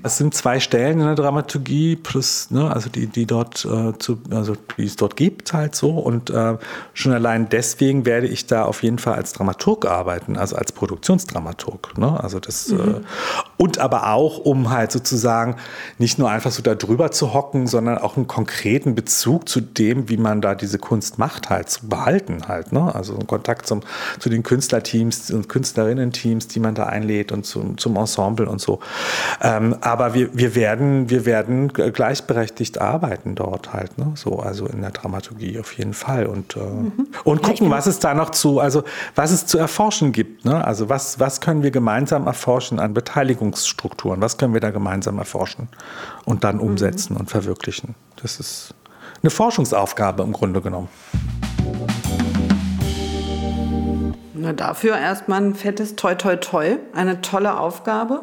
Es 0.04 0.18
sind 0.18 0.34
zwei 0.34 0.60
Stellen 0.60 1.00
in 1.00 1.06
der 1.06 1.16
Dramaturgie, 1.16 1.96
plus, 1.96 2.52
ne, 2.52 2.72
also 2.72 2.90
die, 2.90 3.08
die 3.08 3.26
dort 3.26 3.66
äh, 3.66 3.98
zu, 3.98 4.20
also 4.30 4.56
die 4.78 4.86
es 4.86 4.96
dort 4.96 5.16
gibt, 5.16 5.54
halt 5.54 5.76
so. 5.76 5.92
Und 5.92 6.30
äh, 6.30 6.58
schon 6.94 7.14
allein 7.14 7.50
deswegen 7.50 8.06
werde 8.06 8.28
ich 8.28 8.48
da 8.48 8.66
auf 8.66 8.84
jeden 8.84 9.00
Fall 9.00 9.14
als 9.14 9.34
Dramaturg 9.34 9.86
arbeiten, 9.86 10.38
also 10.38 10.56
als 10.56 10.72
Produktionsdramaturg. 10.72 11.98
Ne? 11.98 12.22
Also 12.22 12.40
das, 12.40 12.70
mhm. 12.70 12.80
äh, 12.80 13.02
und 13.58 13.80
aber 13.80 14.12
auch, 14.12 14.40
um 14.40 14.70
halt 14.70 14.92
sozusagen 14.92 15.56
nicht 15.98 16.20
nur 16.20 16.30
einfach 16.30 16.52
so 16.52 16.62
da 16.62 16.76
drüber 16.76 17.12
zu 17.12 17.34
hocken, 17.34 17.68
sondern 17.68 17.98
auch 17.98 18.18
einen 18.18 18.28
konkreten 18.28 18.96
Bezug 18.96 19.48
zu 19.48 19.62
dem, 19.62 20.10
wie 20.10 20.18
man 20.18 20.42
da 20.42 20.56
diese 20.56 20.80
Kunst 20.80 21.18
macht, 21.20 21.50
halt 21.50 21.70
zu 21.70 21.88
behalten 21.88 22.48
halt. 22.48 22.72
Ne? 22.72 22.94
Also 22.94 23.14
Kontakt 23.16 23.68
zum, 23.68 23.82
zu 24.20 24.30
den 24.30 24.44
Künstlerteams 24.44 25.32
und 25.32 25.50
Künstlerinnen-Teams, 25.50 26.48
die 26.48 26.60
man 26.60 26.76
da 26.76 26.86
einlädt 26.86 27.32
und 27.32 27.46
zum, 27.46 27.78
zum 27.78 27.96
Ensemble 27.96 28.48
und 28.48 28.55
so. 28.60 28.80
Ähm, 29.42 29.76
aber 29.82 30.14
wir, 30.14 30.30
wir, 30.38 30.56
werden, 30.56 31.10
wir 31.10 31.26
werden 31.26 31.70
gleichberechtigt 31.70 32.80
arbeiten 32.80 33.36
dort 33.36 33.74
halt, 33.74 33.98
ne? 33.98 34.12
so, 34.16 34.40
also 34.40 34.66
in 34.68 34.82
der 34.82 34.92
Dramaturgie 34.92 35.60
auf 35.60 35.74
jeden 35.78 35.94
Fall 35.94 36.26
und, 36.26 36.56
äh, 36.56 36.60
mhm. 36.60 37.08
und 37.24 37.44
gucken, 37.44 37.70
was 37.70 37.88
es 37.88 38.00
da 38.00 38.14
noch 38.14 38.32
zu, 38.32 38.60
also 38.60 38.84
was 39.16 39.32
es 39.32 39.46
zu 39.46 39.58
erforschen 39.58 40.12
gibt. 40.12 40.46
Ne? 40.46 40.66
Also 40.66 40.90
was, 40.90 41.20
was 41.20 41.42
können 41.42 41.64
wir 41.64 41.72
gemeinsam 41.72 42.28
erforschen 42.28 42.80
an 42.80 42.94
Beteiligungsstrukturen, 42.94 44.22
was 44.22 44.38
können 44.38 44.54
wir 44.54 44.62
da 44.62 44.72
gemeinsam 44.72 45.18
erforschen 45.18 45.70
und 46.26 46.44
dann 46.44 46.60
umsetzen 46.60 47.14
mhm. 47.14 47.22
und 47.22 47.30
verwirklichen. 47.30 47.96
Das 48.22 48.40
ist 48.40 48.74
eine 49.22 49.30
Forschungsaufgabe 49.30 50.24
im 50.24 50.34
Grunde 50.34 50.62
genommen. 50.62 50.90
Na, 54.34 54.54
dafür 54.54 54.98
erstmal 54.98 55.42
ein 55.42 55.56
fettes 55.56 55.96
Toi 55.96 56.16
Toi 56.16 56.36
Toi, 56.36 56.78
eine 56.94 57.22
tolle 57.22 57.58
Aufgabe. 57.58 58.22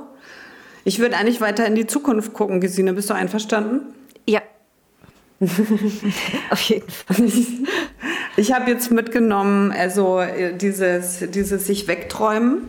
Ich 0.84 0.98
würde 0.98 1.16
eigentlich 1.16 1.40
weiter 1.40 1.66
in 1.66 1.74
die 1.74 1.86
Zukunft 1.86 2.32
gucken, 2.32 2.60
Gesine. 2.60 2.92
Bist 2.92 3.10
du 3.10 3.14
einverstanden? 3.14 3.80
Ja. 4.26 4.40
Auf 6.50 6.60
jeden 6.62 6.90
Fall. 6.90 7.16
Ich 8.34 8.54
habe 8.54 8.70
jetzt 8.70 8.90
mitgenommen, 8.90 9.72
also 9.72 10.18
äh, 10.20 10.56
dieses, 10.56 11.18
dieses 11.30 11.66
sich 11.66 11.86
wegträumen. 11.86 12.68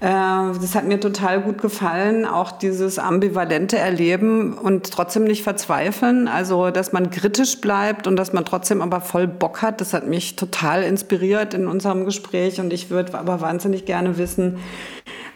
Äh, 0.00 0.06
das 0.08 0.74
hat 0.74 0.86
mir 0.86 0.98
total 0.98 1.42
gut 1.42 1.60
gefallen, 1.60 2.24
auch 2.24 2.52
dieses 2.52 2.98
ambivalente 2.98 3.76
Erleben 3.76 4.54
und 4.54 4.90
trotzdem 4.90 5.24
nicht 5.24 5.42
verzweifeln. 5.42 6.26
Also, 6.26 6.70
dass 6.70 6.92
man 6.92 7.10
kritisch 7.10 7.60
bleibt 7.60 8.06
und 8.06 8.16
dass 8.16 8.32
man 8.32 8.46
trotzdem 8.46 8.80
aber 8.80 9.02
voll 9.02 9.26
Bock 9.26 9.60
hat, 9.60 9.82
das 9.82 9.92
hat 9.92 10.06
mich 10.06 10.36
total 10.36 10.82
inspiriert 10.82 11.52
in 11.52 11.68
unserem 11.68 12.06
Gespräch 12.06 12.58
und 12.58 12.72
ich 12.72 12.88
würde 12.88 13.18
aber 13.18 13.42
wahnsinnig 13.42 13.84
gerne 13.84 14.16
wissen, 14.16 14.58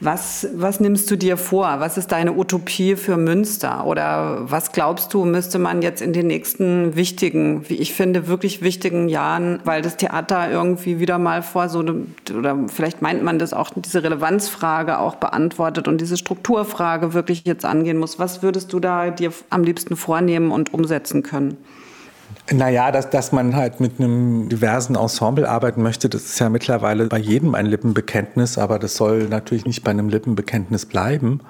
was, 0.00 0.46
was 0.54 0.78
nimmst 0.78 1.10
du 1.10 1.16
dir 1.16 1.36
vor? 1.36 1.80
Was 1.80 1.98
ist 1.98 2.12
deine 2.12 2.34
Utopie 2.34 2.94
für 2.94 3.16
Münster? 3.16 3.84
Oder 3.84 4.50
was 4.50 4.70
glaubst 4.70 5.12
du, 5.12 5.24
müsste 5.24 5.58
man 5.58 5.82
jetzt 5.82 6.00
in 6.00 6.12
den 6.12 6.28
nächsten 6.28 6.94
wichtigen, 6.94 7.68
wie 7.68 7.74
ich 7.74 7.94
finde, 7.94 8.28
wirklich 8.28 8.62
wichtigen 8.62 9.08
Jahren, 9.08 9.60
weil 9.64 9.82
das 9.82 9.96
Theater 9.96 10.50
irgendwie 10.50 11.00
wieder 11.00 11.18
mal 11.18 11.42
vor 11.42 11.68
so, 11.68 11.80
oder 12.32 12.56
vielleicht 12.68 13.02
meint 13.02 13.24
man 13.24 13.40
das 13.40 13.52
auch, 13.52 13.70
diese 13.74 14.04
Relevanzfrage 14.04 14.98
auch 15.00 15.16
beantwortet 15.16 15.88
und 15.88 16.00
diese 16.00 16.16
Strukturfrage 16.16 17.12
wirklich 17.12 17.42
jetzt 17.44 17.64
angehen 17.64 17.98
muss. 17.98 18.20
Was 18.20 18.42
würdest 18.42 18.72
du 18.72 18.78
da 18.80 19.10
dir 19.10 19.32
am 19.50 19.64
liebsten 19.64 19.96
vornehmen 19.96 20.52
und 20.52 20.72
umsetzen 20.72 21.24
können? 21.24 21.56
Naja, 22.50 22.90
dass, 22.90 23.10
dass 23.10 23.32
man 23.32 23.54
halt 23.54 23.78
mit 23.78 23.98
einem 23.98 24.48
diversen 24.48 24.94
Ensemble 24.94 25.48
arbeiten 25.48 25.82
möchte, 25.82 26.08
das 26.08 26.24
ist 26.24 26.38
ja 26.38 26.48
mittlerweile 26.48 27.06
bei 27.06 27.18
jedem 27.18 27.54
ein 27.54 27.66
Lippenbekenntnis, 27.66 28.56
aber 28.56 28.78
das 28.78 28.96
soll 28.96 29.24
natürlich 29.28 29.66
nicht 29.66 29.84
bei 29.84 29.90
einem 29.90 30.08
Lippenbekenntnis 30.08 30.86
bleiben. 30.86 31.40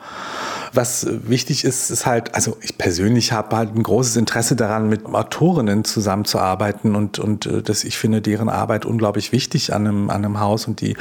Was 0.72 1.06
wichtig 1.08 1.64
ist, 1.64 1.90
ist 1.90 2.06
halt, 2.06 2.34
also 2.34 2.56
ich 2.60 2.78
persönlich 2.78 3.32
habe 3.32 3.56
halt 3.56 3.74
ein 3.74 3.82
großes 3.82 4.16
Interesse 4.16 4.56
daran, 4.56 4.88
mit 4.88 5.06
Autorinnen 5.06 5.84
zusammenzuarbeiten 5.84 6.94
und, 6.94 7.18
und 7.18 7.46
äh, 7.46 7.62
das, 7.62 7.84
ich 7.84 7.98
finde 7.98 8.20
deren 8.20 8.48
Arbeit 8.48 8.86
unglaublich 8.86 9.32
wichtig 9.32 9.72
an 9.72 9.86
einem, 9.86 10.10
an 10.10 10.24
einem 10.24 10.40
Haus 10.40 10.66
und 10.66 10.80
die, 10.80 10.96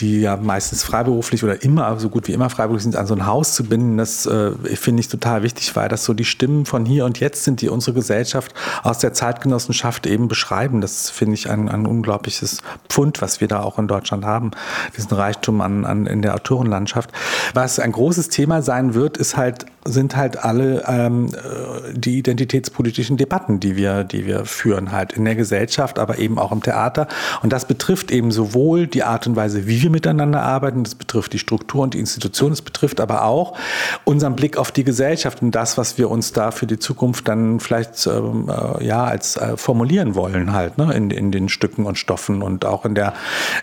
die 0.00 0.20
ja 0.20 0.36
meistens 0.36 0.82
freiberuflich 0.82 1.44
oder 1.44 1.62
immer, 1.62 1.98
so 1.98 2.08
gut 2.08 2.28
wie 2.28 2.32
immer 2.32 2.50
freiberuflich 2.50 2.84
sind, 2.84 2.96
an 2.96 3.06
so 3.06 3.14
ein 3.14 3.26
Haus 3.26 3.54
zu 3.54 3.64
binden, 3.64 3.98
das 3.98 4.26
äh, 4.26 4.52
finde 4.76 5.00
ich 5.00 5.08
total 5.08 5.42
wichtig, 5.42 5.74
weil 5.76 5.88
das 5.88 6.04
so 6.04 6.14
die 6.14 6.24
Stimmen 6.24 6.66
von 6.66 6.84
hier 6.84 7.04
und 7.04 7.20
jetzt 7.20 7.44
sind, 7.44 7.60
die 7.60 7.68
unsere 7.68 7.94
Gesellschaft 7.94 8.54
aus 8.82 8.98
der 8.98 9.12
Zeitgenossenschaft 9.12 10.06
eben 10.06 10.28
beschreiben. 10.28 10.80
Das 10.80 11.10
finde 11.10 11.34
ich 11.34 11.50
ein, 11.50 11.68
ein 11.68 11.86
unglaubliches 11.86 12.58
Pfund, 12.88 13.22
was 13.22 13.40
wir 13.40 13.48
da 13.48 13.62
auch 13.62 13.78
in 13.78 13.88
Deutschland 13.88 14.24
haben, 14.24 14.52
diesen 14.96 15.12
Reichtum 15.12 15.60
an, 15.60 15.84
an, 15.84 16.06
in 16.06 16.22
der 16.22 16.34
Autorenlandschaft. 16.34 17.10
Was 17.54 17.78
ein 17.78 17.92
großes 17.92 18.28
Thema 18.28 18.62
sein 18.62 18.94
wird, 18.94 19.01
wird, 19.02 19.18
ist 19.18 19.36
halt, 19.36 19.66
sind 19.84 20.16
halt 20.16 20.42
alle 20.44 20.84
ähm, 20.86 21.26
äh, 21.34 21.92
die 21.92 22.18
identitätspolitischen 22.18 23.16
Debatten, 23.16 23.58
die 23.58 23.76
wir, 23.76 24.04
die 24.04 24.26
wir 24.26 24.44
führen, 24.44 24.92
halt 24.92 25.12
in 25.12 25.24
der 25.24 25.34
Gesellschaft, 25.34 25.98
aber 25.98 26.18
eben 26.18 26.38
auch 26.38 26.52
im 26.52 26.62
Theater. 26.62 27.08
Und 27.42 27.52
das 27.52 27.66
betrifft 27.66 28.10
eben 28.10 28.30
sowohl 28.30 28.86
die 28.86 29.02
Art 29.02 29.26
und 29.26 29.34
Weise, 29.34 29.66
wie 29.66 29.82
wir 29.82 29.90
miteinander 29.90 30.42
arbeiten, 30.42 30.84
das 30.84 30.94
betrifft 30.94 31.32
die 31.32 31.38
Struktur 31.38 31.82
und 31.82 31.94
die 31.94 32.00
Institution, 32.00 32.52
es 32.52 32.62
betrifft 32.62 33.00
aber 33.00 33.24
auch 33.24 33.56
unseren 34.04 34.36
Blick 34.36 34.56
auf 34.56 34.70
die 34.70 34.84
Gesellschaft 34.84 35.42
und 35.42 35.50
das, 35.52 35.76
was 35.78 35.98
wir 35.98 36.10
uns 36.10 36.32
da 36.32 36.52
für 36.52 36.66
die 36.66 36.78
Zukunft 36.78 37.26
dann 37.26 37.58
vielleicht 37.58 38.06
ähm, 38.06 38.48
äh, 38.48 38.84
ja 38.84 39.04
als 39.04 39.36
äh, 39.36 39.56
formulieren 39.56 40.14
wollen, 40.14 40.52
halt, 40.52 40.78
ne, 40.78 40.92
in, 40.94 41.10
in 41.10 41.32
den 41.32 41.48
Stücken 41.48 41.86
und 41.86 41.98
Stoffen 41.98 42.42
und 42.42 42.64
auch 42.64 42.84
in 42.84 42.94
der, 42.94 43.14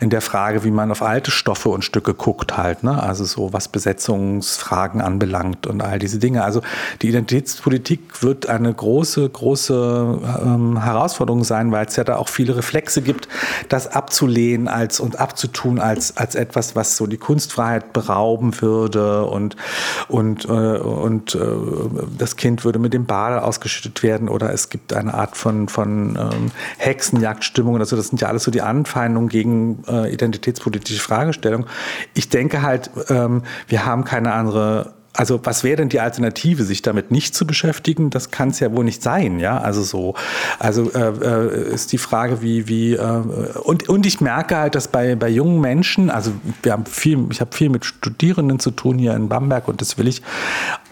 in 0.02 0.10
der 0.10 0.22
Frage, 0.22 0.64
wie 0.64 0.72
man 0.72 0.92
auf 0.92 1.02
alte 1.02 1.32
Stoffe 1.32 1.70
und 1.70 1.86
Stücke 1.86 2.14
guckt, 2.14 2.58
halt, 2.58 2.84
ne? 2.84 3.02
Also 3.02 3.24
so 3.24 3.54
was 3.54 3.68
Besetzungsfragen 3.68 5.02
anbelangt 5.02 5.66
und 5.66 5.82
all 5.82 6.00
diese 6.10 6.20
Dinge. 6.20 6.44
Also 6.44 6.62
die 7.02 7.10
Identitätspolitik 7.10 8.22
wird 8.22 8.50
eine 8.50 8.74
große, 8.74 9.30
große 9.30 10.20
ähm, 10.44 10.84
Herausforderung 10.84 11.44
sein, 11.44 11.72
weil 11.72 11.86
es 11.86 11.96
ja 11.96 12.04
da 12.04 12.18
auch 12.18 12.30
viele 12.30 12.58
Reflexe 12.58 13.02
gibt, 13.02 13.28
das 13.70 13.88
abzulehnen 13.88 14.68
als 14.68 15.00
und 15.00 15.20
abzutun 15.20 15.80
als, 15.80 16.18
als 16.18 16.36
etwas, 16.36 16.76
was 16.76 16.98
so 16.98 17.08
die 17.08 17.18
Kunstfreiheit 17.18 17.94
berauben 17.94 18.60
würde 18.62 19.26
und, 19.26 19.56
und, 20.08 20.46
äh, 20.46 20.50
und 20.50 21.36
äh, 21.36 21.40
das 22.18 22.36
Kind 22.36 22.66
würde 22.66 22.80
mit 22.80 22.94
dem 22.94 23.06
Bade 23.06 23.44
ausgeschüttet 23.44 24.04
werden 24.04 24.30
oder 24.30 24.52
es 24.54 24.70
gibt 24.70 24.94
eine 24.94 25.14
Art 25.14 25.38
von, 25.38 25.68
von 25.68 26.16
ähm, 26.16 26.52
Hexenjagdstimmung 26.78 27.76
oder 27.76 27.86
so. 27.86 27.96
Das 27.96 28.08
sind 28.08 28.22
ja 28.22 28.28
alles 28.28 28.44
so 28.44 28.52
die 28.52 28.62
Anfeindungen 28.62 29.30
gegen 29.30 29.84
äh, 29.88 30.12
identitätspolitische 30.12 31.02
Fragestellungen. 31.02 31.68
Ich 32.14 32.30
denke 32.30 32.62
halt, 32.62 32.90
ähm, 33.10 33.44
wir 33.68 33.86
haben 33.86 34.04
keine 34.04 34.34
andere 34.34 34.99
also 35.20 35.38
was 35.44 35.66
wäre 35.66 35.76
denn 35.76 35.90
die 35.90 36.00
Alternative, 36.00 36.64
sich 36.64 36.82
damit 36.82 37.12
nicht 37.12 37.36
zu 37.36 37.46
beschäftigen? 37.46 38.10
Das 38.10 38.32
kann 38.32 38.52
es 38.52 38.62
ja 38.62 38.72
wohl 38.72 38.86
nicht 38.86 39.04
sein, 39.04 39.42
ja. 39.42 39.58
Also 39.58 39.84
so, 39.84 40.14
also 40.60 40.90
äh, 40.94 41.10
äh, 41.10 41.74
ist 41.74 41.92
die 41.92 41.98
Frage, 41.98 42.42
wie 42.42 42.70
wie 42.70 42.94
äh, 42.94 43.22
und 43.62 43.90
und 43.90 44.06
ich 44.06 44.22
merke 44.22 44.56
halt, 44.56 44.76
dass 44.76 44.88
bei 44.88 45.16
bei 45.16 45.28
jungen 45.28 45.60
Menschen, 45.60 46.10
also 46.10 46.32
wir 46.64 46.72
haben 46.72 46.86
viel, 46.86 47.28
ich 47.32 47.42
habe 47.42 47.54
viel 47.54 47.68
mit 47.68 47.84
Studierenden 47.84 48.60
zu 48.60 48.72
tun 48.72 48.98
hier 48.98 49.14
in 49.14 49.28
Bamberg 49.28 49.68
und 49.68 49.82
das 49.82 49.98
will 49.98 50.08
ich 50.08 50.22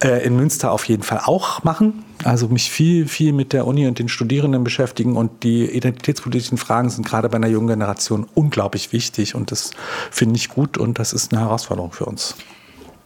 äh, 0.04 0.26
in 0.26 0.36
Münster 0.36 0.74
auf 0.74 0.84
jeden 0.90 1.04
Fall 1.04 1.22
auch 1.24 1.64
machen. 1.64 2.04
Also 2.26 2.50
mich 2.50 2.70
viel 2.70 3.08
viel 3.08 3.32
mit 3.32 3.54
der 3.54 3.66
Uni 3.66 3.88
und 3.88 3.98
den 3.98 4.10
Studierenden 4.10 4.66
beschäftigen 4.66 5.16
und 5.16 5.44
die 5.44 5.68
identitätspolitischen 5.68 6.58
Fragen 6.58 6.90
sind 6.90 7.08
gerade 7.08 7.30
bei 7.30 7.38
einer 7.38 7.48
jungen 7.48 7.70
Generation 7.70 8.28
unglaublich 8.34 8.92
wichtig 8.92 9.36
und 9.36 9.52
das 9.52 9.72
finde 10.12 10.36
ich 10.36 10.50
gut 10.50 10.78
und 10.78 11.00
das 11.00 11.14
ist 11.14 11.32
eine 11.32 11.44
Herausforderung 11.44 11.94
für 11.94 12.04
uns. 12.04 12.36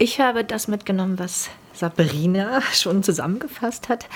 Ich 0.02 0.20
habe 0.20 0.44
das 0.44 0.68
mitgenommen, 0.68 1.20
was 1.20 1.52
Sabrina 1.74 2.64
schon 2.74 3.04
zusammengefasst 3.04 3.88
hat. 3.88 4.08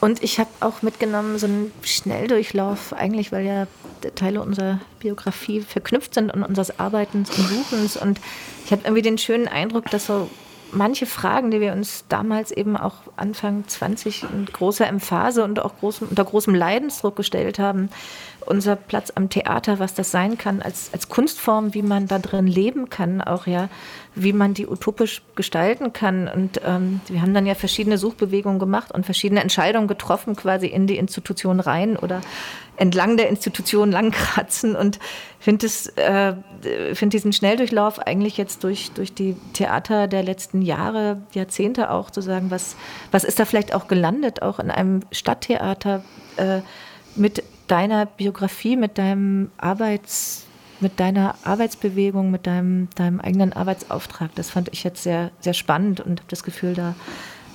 Und 0.00 0.22
ich 0.22 0.38
habe 0.38 0.50
auch 0.60 0.82
mitgenommen 0.82 1.36
so 1.36 1.48
einen 1.48 1.72
Schnelldurchlauf, 1.82 2.92
eigentlich, 2.92 3.32
weil 3.32 3.44
ja 3.44 3.66
Teile 4.14 4.40
unserer 4.40 4.78
Biografie 5.00 5.62
verknüpft 5.62 6.14
sind 6.14 6.32
und 6.32 6.44
unseres 6.44 6.78
Arbeitens 6.78 7.36
und 7.36 7.48
Suchens. 7.48 7.96
Und 7.96 8.20
ich 8.64 8.70
habe 8.70 8.82
irgendwie 8.84 9.02
den 9.02 9.18
schönen 9.18 9.48
Eindruck, 9.48 9.90
dass 9.90 10.06
so 10.06 10.30
manche 10.70 11.06
Fragen, 11.06 11.50
die 11.50 11.60
wir 11.60 11.72
uns 11.72 12.04
damals 12.08 12.52
eben 12.52 12.76
auch 12.76 12.94
Anfang 13.16 13.66
20 13.66 14.22
in 14.22 14.46
großer 14.46 14.86
Emphase 14.86 15.42
und 15.42 15.58
auch 15.58 15.76
großem, 15.80 16.06
unter 16.08 16.24
großem 16.24 16.54
Leidensdruck 16.54 17.16
gestellt 17.16 17.58
haben, 17.58 17.90
unser 18.46 18.76
Platz 18.76 19.12
am 19.14 19.28
Theater, 19.28 19.78
was 19.78 19.94
das 19.94 20.10
sein 20.10 20.38
kann 20.38 20.62
als, 20.62 20.90
als 20.92 21.08
Kunstform, 21.08 21.74
wie 21.74 21.82
man 21.82 22.06
da 22.06 22.18
drin 22.18 22.46
leben 22.46 22.90
kann, 22.90 23.20
auch 23.20 23.46
ja, 23.46 23.68
wie 24.14 24.32
man 24.32 24.54
die 24.54 24.66
utopisch 24.66 25.22
gestalten 25.34 25.92
kann. 25.92 26.28
Und 26.28 26.60
ähm, 26.64 27.00
wir 27.08 27.22
haben 27.22 27.34
dann 27.34 27.46
ja 27.46 27.54
verschiedene 27.54 27.98
Suchbewegungen 27.98 28.58
gemacht 28.58 28.92
und 28.92 29.04
verschiedene 29.04 29.40
Entscheidungen 29.40 29.88
getroffen, 29.88 30.36
quasi 30.36 30.66
in 30.66 30.86
die 30.86 30.98
Institution 30.98 31.60
rein 31.60 31.96
oder 31.96 32.20
entlang 32.76 33.16
der 33.16 33.28
Institution 33.28 33.90
langkratzen. 33.90 34.76
Und 34.76 34.98
finde 35.38 35.66
äh, 35.96 36.94
find 36.94 37.12
diesen 37.12 37.32
Schnelldurchlauf 37.32 37.98
eigentlich 37.98 38.36
jetzt 38.36 38.64
durch, 38.64 38.90
durch 38.92 39.14
die 39.14 39.36
Theater 39.54 40.08
der 40.08 40.22
letzten 40.22 40.62
Jahre, 40.62 41.22
Jahrzehnte 41.32 41.90
auch 41.90 42.10
zu 42.10 42.20
sagen, 42.20 42.50
was, 42.50 42.76
was 43.10 43.24
ist 43.24 43.40
da 43.40 43.44
vielleicht 43.44 43.74
auch 43.74 43.88
gelandet, 43.88 44.42
auch 44.42 44.58
in 44.58 44.70
einem 44.70 45.00
Stadttheater 45.10 46.04
äh, 46.36 46.60
mit 47.14 47.42
deiner 47.66 48.06
Biografie, 48.06 48.76
mit 48.76 48.98
deinem 48.98 49.50
Arbeits 49.56 50.46
mit 50.82 50.98
deiner 51.00 51.36
Arbeitsbewegung, 51.44 52.30
mit 52.30 52.46
deinem, 52.46 52.88
deinem 52.96 53.20
eigenen 53.20 53.52
Arbeitsauftrag. 53.52 54.34
Das 54.34 54.50
fand 54.50 54.68
ich 54.72 54.84
jetzt 54.84 55.04
sehr, 55.04 55.30
sehr 55.40 55.54
spannend 55.54 56.00
und 56.00 56.20
habe 56.20 56.28
das 56.28 56.42
Gefühl, 56.42 56.74
da, 56.74 56.94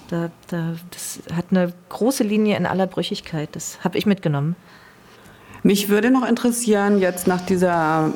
da, 0.07 0.31
da, 0.47 0.75
das 0.91 1.19
hat 1.35 1.47
eine 1.51 1.73
große 1.89 2.23
Linie 2.23 2.57
in 2.57 2.65
aller 2.65 2.87
Brüchigkeit. 2.87 3.49
Das 3.51 3.83
habe 3.83 3.97
ich 3.97 4.05
mitgenommen. 4.05 4.55
Mich 5.61 5.89
würde 5.89 6.09
noch 6.09 6.27
interessieren, 6.27 6.99
jetzt 6.99 7.27
nach 7.27 7.41
dieser 7.41 8.13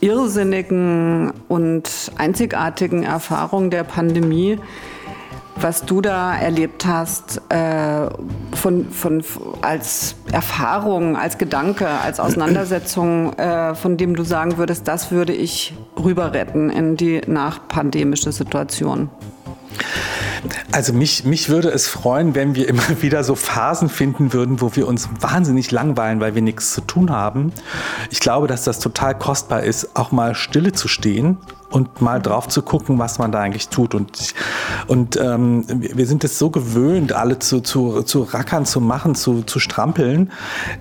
irrsinnigen 0.00 1.32
und 1.48 1.90
einzigartigen 2.16 3.04
Erfahrung 3.04 3.70
der 3.70 3.84
Pandemie, 3.84 4.58
was 5.60 5.84
du 5.84 6.00
da 6.00 6.36
erlebt 6.36 6.86
hast, 6.86 7.40
äh, 7.48 8.08
von, 8.54 8.90
von, 8.90 9.24
als 9.62 10.14
Erfahrung, 10.32 11.16
als 11.16 11.38
Gedanke, 11.38 11.88
als 11.88 12.20
Auseinandersetzung, 12.20 13.32
äh, 13.34 13.74
von 13.74 13.96
dem 13.96 14.14
du 14.14 14.24
sagen 14.24 14.56
würdest, 14.56 14.86
das 14.86 15.10
würde 15.10 15.32
ich 15.32 15.74
rüber 15.96 16.32
retten 16.32 16.70
in 16.70 16.96
die 16.96 17.20
nachpandemische 17.26 18.32
Situation? 18.32 19.10
Also 20.70 20.92
mich, 20.92 21.24
mich 21.24 21.48
würde 21.48 21.70
es 21.70 21.88
freuen, 21.88 22.34
wenn 22.34 22.54
wir 22.54 22.68
immer 22.68 22.82
wieder 23.02 23.24
so 23.24 23.34
Phasen 23.34 23.88
finden 23.88 24.32
würden, 24.32 24.60
wo 24.60 24.74
wir 24.76 24.86
uns 24.86 25.08
wahnsinnig 25.20 25.70
langweilen, 25.70 26.20
weil 26.20 26.34
wir 26.34 26.42
nichts 26.42 26.72
zu 26.72 26.80
tun 26.80 27.10
haben. 27.10 27.52
Ich 28.10 28.20
glaube, 28.20 28.46
dass 28.46 28.64
das 28.64 28.78
total 28.78 29.16
kostbar 29.16 29.62
ist, 29.62 29.96
auch 29.96 30.12
mal 30.12 30.34
stille 30.34 30.72
zu 30.72 30.88
stehen 30.88 31.38
und 31.70 32.00
mal 32.00 32.20
drauf 32.20 32.48
zu 32.48 32.62
gucken, 32.62 32.98
was 32.98 33.18
man 33.18 33.32
da 33.32 33.40
eigentlich 33.40 33.68
tut. 33.68 33.94
Und, 33.94 34.34
und 34.86 35.16
ähm, 35.16 35.64
wir 35.68 36.06
sind 36.06 36.24
es 36.24 36.38
so 36.38 36.50
gewöhnt, 36.50 37.12
alle 37.12 37.38
zu, 37.38 37.60
zu, 37.60 38.02
zu 38.02 38.22
rackern, 38.22 38.64
zu 38.64 38.80
machen, 38.80 39.14
zu, 39.14 39.42
zu 39.42 39.58
strampeln, 39.58 40.32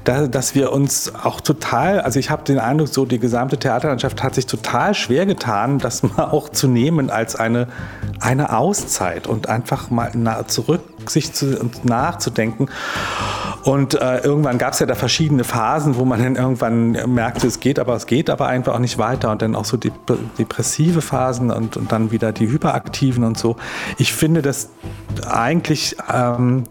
da, 0.04 0.28
dass 0.28 0.56
wir 0.56 0.72
uns 0.72 1.14
auch 1.16 1.42
total, 1.42 2.02
also 2.02 2.20
ich 2.20 2.30
habe 2.30 2.44
den 2.44 2.60
Eindruck, 2.60 2.88
so 2.88 3.06
die 3.06 3.20
gesamte 3.20 3.58
Theaterlandschaft 3.58 4.24
hat 4.24 4.36
sich 4.36 4.46
total 4.46 4.94
schwer 4.94 5.26
getan, 5.26 5.80
das 5.80 6.04
mal 6.18 6.26
auch 6.26 6.50
zu 6.50 6.68
nehmen 6.68 7.10
als 7.10 7.36
eine, 7.36 7.68
eine 8.20 8.56
Auszeit 8.58 9.28
und 9.28 9.50
einfach 9.50 9.90
mal 9.90 10.46
zurück 10.48 10.82
sich 11.10 11.34
zu, 11.34 11.70
nachzudenken. 11.84 12.70
Und 13.64 13.96
äh, 13.96 14.20
irgendwann 14.20 14.58
gab 14.58 14.74
es 14.74 14.80
ja 14.80 14.86
da 14.86 14.96
verschiedene 14.96 15.44
Phasen, 15.44 15.98
wo 15.98 16.06
man 16.06 16.24
dann 16.24 16.36
irgendwann 16.36 16.92
merkte, 17.14 17.48
es 17.48 17.60
geht, 17.60 17.80
aber 17.80 17.96
es 17.96 18.06
geht 18.06 18.30
aber 18.30 18.48
einfach 18.48 18.76
auch 18.76 18.80
nicht 18.80 18.98
weiter. 18.98 19.32
Und 19.32 19.42
dann 19.42 19.56
auch 19.56 19.66
so 19.66 19.78
die 19.78 19.92
depressive 20.38 21.02
Phasen 21.02 21.52
und, 21.52 21.76
und 21.76 21.92
dann 21.92 22.12
wieder 22.12 22.32
die 22.32 22.48
hyperaktiven 22.48 23.24
und 23.24 23.38
so. 23.38 23.58
Ich 23.98 24.14
finde 24.14 24.42
das 24.42 24.70
eigentlich, 25.28 25.98
ähm, 26.14 26.64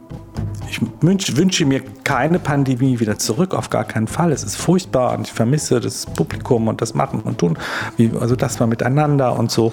ich 0.69 1.37
wünsche, 1.37 1.65
mir 1.65 1.83
keine 2.05 2.39
Pandemie 2.39 3.01
wieder 3.01 3.19
zurück, 3.19 3.55
auf 3.55 3.71
gar 3.71 3.85
keinen 3.85 4.09
Fall. 4.09 4.33
Es 4.33 4.43
ist 4.43 4.57
furchtbar 4.57 5.17
und 5.17 5.27
ich 5.27 5.33
vermisse 5.33 5.81
das 5.81 6.07
Publikum 6.07 6.69
und 6.69 6.81
das 6.81 6.95
Machen 6.95 7.21
und 7.21 7.39
Tun, 7.39 7.59
wie, 7.97 8.11
also 8.21 8.37
das 8.37 8.59
war 8.61 8.67
miteinander 8.67 9.39
und 9.39 9.51
so. 9.51 9.73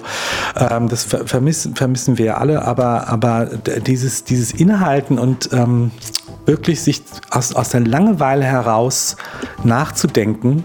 Ähm, 0.56 0.88
das 0.88 1.04
vermissen, 1.04 1.74
vermissen 1.74 2.18
wir 2.18 2.38
alle, 2.38 2.62
aber, 2.62 3.08
aber 3.08 3.46
dieses, 3.86 4.24
dieses 4.24 4.52
Inhalten 4.52 5.18
und 5.18 5.50
ähm, 5.52 5.90
wirklich 6.46 6.82
sich 6.82 7.02
aus, 7.30 7.54
aus 7.54 7.70
der 7.70 7.80
Langeweile 7.80 8.44
heraus 8.44 9.16
nachzudenken, 9.62 10.64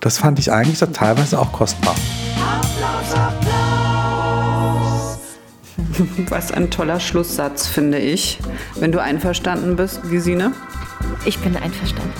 das 0.00 0.18
fand 0.18 0.38
ich 0.38 0.52
eigentlich 0.52 0.78
teilweise 0.92 1.38
auch 1.38 1.52
kostbar. 1.52 1.94
Applaus, 2.36 3.14
Applaus. 3.14 3.43
Was 6.28 6.52
ein 6.52 6.70
toller 6.70 7.00
Schlusssatz, 7.00 7.66
finde 7.66 7.98
ich. 7.98 8.38
Wenn 8.76 8.92
du 8.92 9.00
einverstanden 9.00 9.76
bist, 9.76 10.02
Gesine? 10.10 10.52
Ich 11.24 11.38
bin 11.38 11.56
einverstanden. 11.56 12.12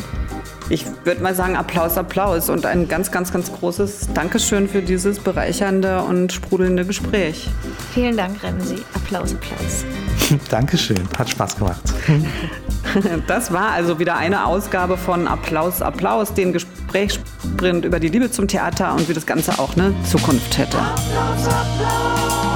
Ich 0.71 0.87
würde 1.05 1.23
mal 1.23 1.35
sagen, 1.35 1.57
Applaus, 1.57 1.99
Applaus 1.99 2.49
und 2.49 2.65
ein 2.65 2.89
ganz, 2.89 3.11
ganz, 3.11 3.31
ganz 3.31 3.53
großes 3.53 4.09
Dankeschön 4.15 4.67
für 4.67 4.81
dieses 4.81 5.19
bereichernde 5.19 6.01
und 6.01 6.33
sprudelnde 6.33 6.87
Gespräch. 6.87 7.51
Vielen 7.93 8.17
Dank, 8.17 8.43
Remsi. 8.43 8.77
Applaus, 8.95 9.35
Applaus. 9.35 9.85
Dankeschön, 10.49 11.01
hat 11.19 11.31
Spaß 11.31 11.57
gemacht. 11.57 11.83
Das 13.27 13.53
war 13.53 13.73
also 13.73 13.99
wieder 13.99 14.17
eine 14.17 14.47
Ausgabe 14.47 14.97
von 14.97 15.27
Applaus, 15.27 15.83
Applaus, 15.83 16.33
den 16.33 16.53
Gesprächssprint 16.53 17.85
über 17.85 17.99
die 17.99 18.09
Liebe 18.09 18.31
zum 18.31 18.47
Theater 18.47 18.95
und 18.95 19.09
wie 19.09 19.15
das 19.15 19.27
Ganze 19.27 19.59
auch 19.59 19.77
eine 19.77 19.93
Zukunft 20.05 20.59
hätte. 20.59 20.79
Applaus, 20.79 21.49
Applaus. 21.49 22.54